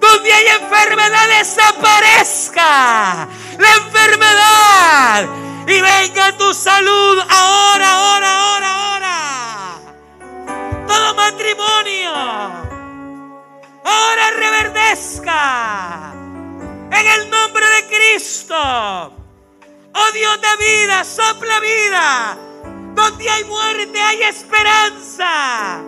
Donde 0.00 0.32
hay 0.32 0.46
enfermedad 0.48 1.28
desaparezca 1.38 3.28
la 3.58 3.74
enfermedad 3.76 5.28
y 5.66 5.80
venga 5.80 6.36
tu 6.38 6.54
salud 6.54 7.18
ahora, 7.28 7.92
ahora, 7.92 8.38
ahora, 8.40 8.74
ahora. 8.74 9.16
Todo 10.88 11.14
matrimonio 11.14 12.12
ahora 13.84 14.30
reverdezca 14.36 16.12
en 16.92 17.06
el 17.06 17.30
nombre 17.30 17.66
de 17.66 17.86
Cristo. 17.86 18.56
Oh 18.56 20.12
Dios 20.14 20.40
de 20.40 20.56
vida, 20.64 21.04
sopla 21.04 21.60
vida. 21.60 22.38
Donde 22.94 23.28
hay 23.28 23.44
muerte 23.44 24.00
hay 24.00 24.22
esperanza. 24.22 25.80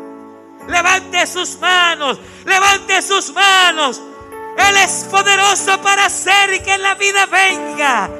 Levante 0.68 1.26
sus 1.26 1.58
manos, 1.58 2.18
levante 2.44 3.02
sus 3.02 3.32
manos. 3.32 4.00
Él 4.56 4.76
es 4.76 5.06
poderoso 5.10 5.80
para 5.80 6.06
hacer 6.06 6.62
que 6.62 6.78
la 6.78 6.94
vida 6.94 7.26
venga. 7.26 8.10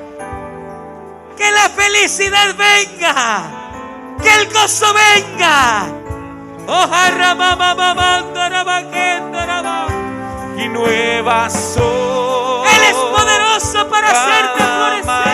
Que 1.37 1.51
la 1.51 1.69
felicidad 1.69 2.55
venga. 2.57 3.43
Que 4.23 4.35
el 4.35 4.53
gozo 4.53 4.87
venga. 4.95 5.87
Y 10.57 10.69
nuevas. 10.69 11.77
Él 11.77 12.83
es 12.89 12.97
poderoso 12.97 13.89
para 13.89 14.11
hacerte 14.11 14.63
florecer. 14.63 15.32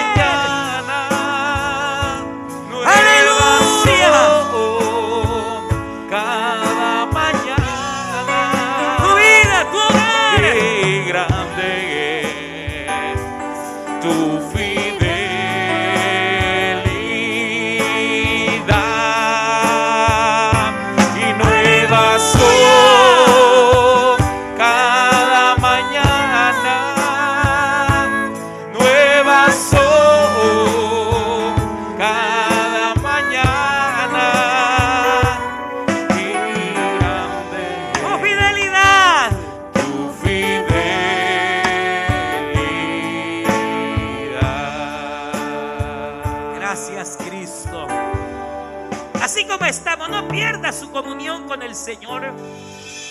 Señor. 51.75 52.33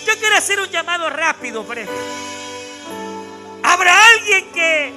Yo 0.06 0.18
quiero 0.18 0.36
hacer 0.36 0.60
un 0.60 0.68
llamado 0.68 1.10
rápido, 1.10 1.64
breve. 1.64 1.90
Habrá 3.62 3.94
alguien 4.14 4.50
que 4.52 4.92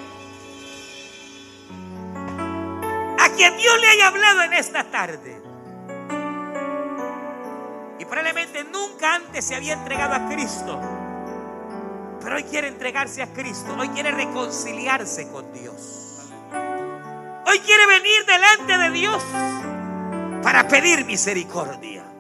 a 3.20 3.30
quien 3.36 3.58
Dios 3.58 3.82
le 3.82 3.88
haya 3.88 4.08
hablado 4.08 4.44
en 4.44 4.54
esta 4.54 4.84
tarde. 4.86 5.42
Y 8.00 8.06
probablemente 8.06 8.64
nunca 8.64 9.16
antes 9.16 9.46
se 9.46 9.56
había 9.56 9.74
entregado 9.74 10.16
a 10.16 10.28
Cristo. 10.28 10.80
Pero 12.22 12.36
hoy 12.36 12.44
quiere 12.44 12.68
entregarse 12.68 13.22
a 13.22 13.28
Cristo. 13.34 13.76
Hoy 13.78 13.90
quiere 13.90 14.12
reconciliarse 14.12 15.30
con 15.30 15.52
Dios. 15.54 16.30
Hoy 17.48 17.60
quiere 17.60 17.86
venir 17.86 18.26
delante 18.26 18.78
de 18.78 18.90
Dios 18.92 19.24
para 20.42 20.68
pedir 20.68 21.06
misericordia. 21.06 22.11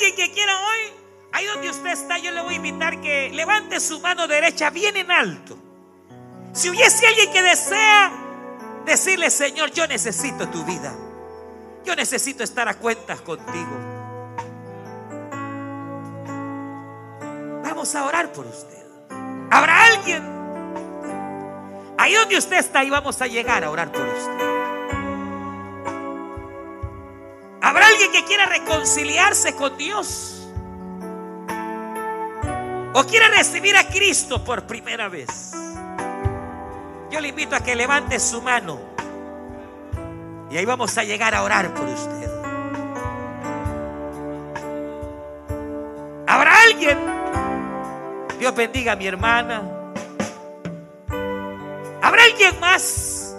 Alguien 0.00 0.16
que 0.16 0.32
quiera 0.32 0.52
hoy? 0.56 0.92
Ahí 1.32 1.46
donde 1.46 1.70
usted 1.70 1.90
está, 1.90 2.18
yo 2.18 2.30
le 2.30 2.40
voy 2.40 2.54
a 2.54 2.56
invitar 2.56 3.00
que 3.00 3.30
levante 3.30 3.78
su 3.80 4.00
mano 4.00 4.26
derecha 4.26 4.70
bien 4.70 4.96
en 4.96 5.10
alto. 5.10 5.58
Si 6.52 6.70
hubiese 6.70 7.06
alguien 7.06 7.30
que 7.30 7.42
desea 7.42 8.10
decirle, 8.86 9.30
Señor, 9.30 9.70
yo 9.72 9.86
necesito 9.86 10.48
tu 10.48 10.64
vida. 10.64 10.92
Yo 11.84 11.94
necesito 11.94 12.42
estar 12.42 12.66
a 12.68 12.74
cuentas 12.74 13.20
contigo. 13.20 13.70
Vamos 17.62 17.94
a 17.94 18.04
orar 18.06 18.32
por 18.32 18.46
usted. 18.46 18.84
¿Habrá 19.50 19.84
alguien? 19.84 20.22
Ahí 21.98 22.14
donde 22.14 22.38
usted 22.38 22.56
está, 22.56 22.80
ahí 22.80 22.90
vamos 22.90 23.20
a 23.20 23.26
llegar 23.26 23.64
a 23.64 23.70
orar 23.70 23.92
por 23.92 24.06
usted. 24.08 24.79
¿Habrá 27.62 27.86
alguien 27.86 28.10
que 28.12 28.24
quiera 28.24 28.46
reconciliarse 28.46 29.54
con 29.54 29.76
Dios? 29.76 30.48
¿O 32.92 33.04
quiere 33.04 33.28
recibir 33.28 33.76
a 33.76 33.86
Cristo 33.86 34.42
por 34.42 34.66
primera 34.66 35.08
vez? 35.08 35.52
Yo 37.10 37.20
le 37.20 37.28
invito 37.28 37.54
a 37.54 37.60
que 37.60 37.74
levante 37.74 38.18
su 38.18 38.40
mano. 38.40 38.78
Y 40.50 40.56
ahí 40.56 40.64
vamos 40.64 40.96
a 40.96 41.04
llegar 41.04 41.34
a 41.34 41.42
orar 41.42 41.72
por 41.74 41.86
usted. 41.86 42.30
¿Habrá 46.26 46.62
alguien? 46.62 46.98
Dios 48.38 48.54
bendiga 48.54 48.92
a 48.92 48.96
mi 48.96 49.06
hermana. 49.06 49.62
¿Habrá 52.02 52.24
alguien 52.24 52.58
más 52.58 53.29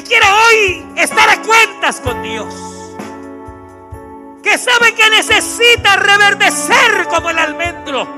que 0.00 0.08
quiera 0.08 0.34
hoy 0.34 0.86
estar 0.96 1.28
a 1.28 1.42
cuentas 1.42 2.00
con 2.00 2.22
Dios? 2.22 2.54
Que 4.42 4.56
sabe 4.56 4.94
que 4.94 5.10
necesita 5.10 5.96
reverdecer 5.96 7.06
como 7.08 7.30
el 7.30 7.38
almendro. 7.38 8.08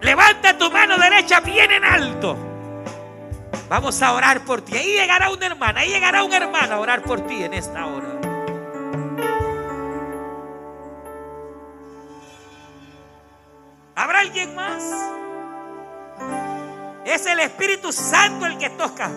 Levanta 0.00 0.56
tu 0.56 0.70
mano 0.70 0.98
derecha 0.98 1.40
bien 1.40 1.70
en 1.72 1.84
alto. 1.84 2.36
Vamos 3.68 4.00
a 4.02 4.12
orar 4.12 4.40
por 4.44 4.62
ti. 4.62 4.76
Ahí 4.76 4.92
llegará 4.92 5.30
una 5.30 5.46
hermana, 5.46 5.80
ahí 5.80 5.90
llegará 5.90 6.22
un 6.22 6.32
hermano 6.32 6.76
a 6.76 6.80
orar 6.80 7.02
por 7.02 7.26
ti 7.26 7.42
en 7.42 7.54
esta 7.54 7.86
hora. 7.86 8.09
Es 17.20 17.26
el 17.26 17.40
Espíritu 17.40 17.92
Santo 17.92 18.46
el 18.46 18.56
que 18.56 18.70
toca. 18.70 19.10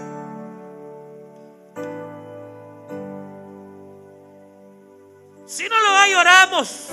Si 5.45 5.69
no 5.69 5.79
lo 5.79 5.89
hay, 5.95 6.13
oramos. 6.13 6.89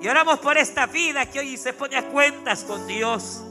Y 0.00 0.06
oramos 0.06 0.38
por 0.38 0.56
esta 0.56 0.86
vida 0.86 1.26
que 1.26 1.40
hoy 1.40 1.56
se 1.56 1.72
pone 1.72 1.96
a 1.96 2.06
cuentas 2.10 2.62
con 2.62 2.86
Dios. 2.86 3.42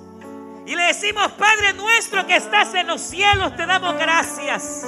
Y 0.66 0.74
le 0.74 0.84
decimos, 0.84 1.34
Padre 1.34 1.74
nuestro 1.74 2.26
que 2.26 2.38
estás 2.38 2.74
en 2.76 2.88
los 2.88 3.02
cielos, 3.02 3.54
te 3.58 3.66
damos 3.66 3.96
gracias 3.96 4.86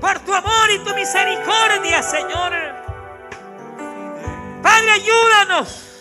por 0.00 0.20
tu 0.20 0.32
amor 0.32 0.70
y 0.70 0.78
tu 0.78 0.94
misericordia, 0.94 2.02
Señor. 2.02 2.52
Padre, 4.62 4.90
ayúdanos 4.90 5.91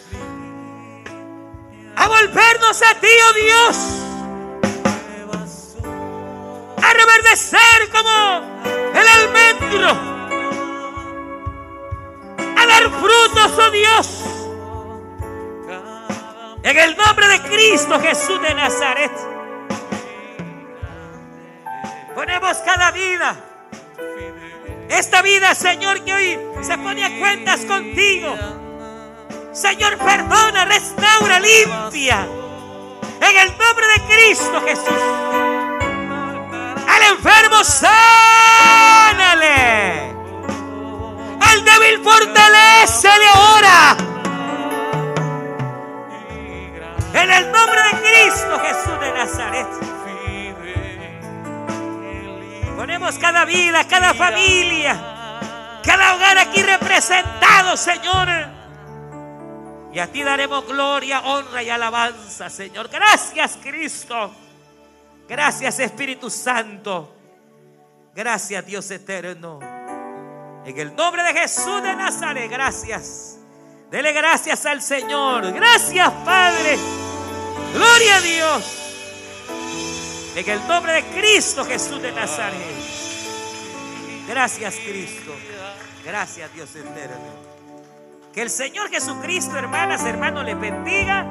a 2.01 2.07
volvernos 2.07 2.81
a 2.81 2.95
ti, 2.95 3.07
oh 3.29 3.33
Dios, 3.33 3.77
a 6.81 6.93
reverdecer 6.93 7.89
como 7.91 8.41
el 8.95 9.07
almendro, 9.07 9.89
a 12.57 12.65
dar 12.65 12.89
frutos, 12.89 13.51
oh 13.55 13.69
Dios, 13.69 14.23
en 16.63 16.79
el 16.79 16.97
nombre 16.97 17.27
de 17.27 17.41
Cristo 17.43 17.99
Jesús 17.99 18.41
de 18.41 18.55
Nazaret. 18.55 19.11
Ponemos 22.15 22.57
cada 22.65 22.89
vida, 22.89 23.35
esta 24.89 25.21
vida, 25.21 25.53
Señor, 25.53 26.03
que 26.03 26.13
hoy 26.15 26.39
se 26.63 26.77
pone 26.79 27.05
a 27.05 27.19
cuentas 27.19 27.63
contigo. 27.65 28.60
Señor, 29.53 29.97
perdona, 29.97 30.63
restaura, 30.63 31.39
limpia. 31.39 32.25
En 33.19 33.37
el 33.37 33.49
nombre 33.57 33.85
de 33.87 34.01
Cristo 34.07 34.61
Jesús. 34.65 35.03
Al 36.87 37.03
enfermo, 37.11 37.61
sánale. 37.63 38.93
Al 41.41 41.65
débil, 41.65 42.01
fortalecele 42.01 43.27
ahora. 43.33 43.97
En 47.13 47.31
el 47.31 47.51
nombre 47.51 47.81
de 47.83 47.91
Cristo 48.01 48.57
Jesús 48.59 48.99
de 49.01 49.11
Nazaret. 49.11 49.67
Ponemos 52.77 53.17
cada 53.19 53.43
vida, 53.43 53.83
cada 53.83 54.13
familia, 54.13 54.97
cada 55.83 56.15
hogar 56.15 56.37
aquí 56.37 56.63
representado, 56.63 57.75
Señor. 57.75 58.50
Y 59.93 59.99
a 59.99 60.11
ti 60.11 60.23
daremos 60.23 60.65
gloria, 60.65 61.21
honra 61.21 61.63
y 61.63 61.69
alabanza, 61.69 62.49
Señor. 62.49 62.87
Gracias, 62.89 63.57
Cristo. 63.61 64.31
Gracias, 65.27 65.79
Espíritu 65.79 66.29
Santo. 66.29 67.13
Gracias, 68.15 68.65
Dios 68.65 68.89
eterno. 68.91 69.59
En 70.65 70.77
el 70.77 70.95
nombre 70.95 71.23
de 71.23 71.33
Jesús 71.33 71.81
de 71.83 71.95
Nazaret, 71.95 72.49
gracias. 72.49 73.37
Dele 73.89 74.13
gracias 74.13 74.65
al 74.65 74.81
Señor. 74.81 75.51
Gracias, 75.51 76.09
Padre. 76.23 76.77
Gloria 77.73 78.15
a 78.15 78.21
Dios. 78.21 78.77
En 80.35 80.49
el 80.49 80.67
nombre 80.67 80.93
de 80.93 81.03
Cristo 81.03 81.65
Jesús 81.65 82.01
de 82.01 82.11
Nazaret. 82.13 82.75
Gracias, 84.27 84.75
Cristo. 84.75 85.33
Gracias, 86.05 86.53
Dios 86.53 86.73
eterno. 86.75 87.50
Que 88.33 88.41
el 88.41 88.49
Señor 88.49 88.89
Jesucristo, 88.89 89.57
hermanas, 89.57 90.05
hermanos, 90.05 90.45
les 90.45 90.59
bendiga. 90.59 91.25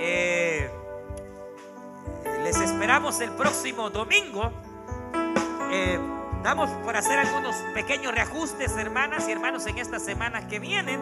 Eh, 0.00 0.70
les 2.42 2.56
esperamos 2.60 3.20
el 3.20 3.30
próximo 3.30 3.90
domingo. 3.90 4.50
Eh, 5.70 5.98
Damos 6.42 6.68
por 6.84 6.96
hacer 6.96 7.20
algunos 7.20 7.54
pequeños 7.72 8.12
reajustes, 8.12 8.76
hermanas 8.76 9.28
y 9.28 9.32
hermanos, 9.32 9.64
en 9.66 9.78
estas 9.78 10.04
semanas 10.04 10.46
que 10.46 10.58
vienen. 10.58 11.00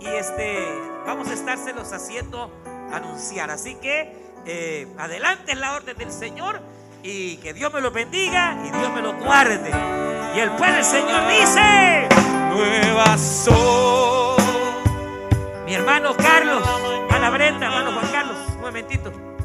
Y 0.00 0.06
este, 0.06 0.68
vamos 1.06 1.28
a 1.28 1.32
estárselos 1.32 1.94
haciendo 1.94 2.52
anunciar. 2.92 3.50
Así 3.50 3.76
que 3.76 4.14
eh, 4.44 4.86
adelante 4.98 5.52
en 5.52 5.60
la 5.60 5.76
orden 5.76 5.96
del 5.96 6.12
Señor 6.12 6.60
y 7.02 7.38
que 7.38 7.54
Dios 7.54 7.72
me 7.72 7.80
lo 7.80 7.90
bendiga 7.90 8.58
y 8.66 8.70
Dios 8.70 8.92
me 8.92 9.00
lo 9.00 9.14
guarde. 9.14 9.70
Y 10.36 10.40
el 10.40 10.50
pueblo 10.50 10.76
del 10.76 10.84
Señor 10.84 11.26
dice: 11.26 12.08
Nuevas 12.50 13.20
son. 13.20 14.15
Hermano 15.76 16.16
Carlos, 16.16 16.66
hermana 17.02 17.28
Brenda, 17.28 17.66
hermano 17.66 17.92
Juan 17.92 18.10
Carlos, 18.10 18.38
un 18.54 18.60
momentito. 18.62 19.35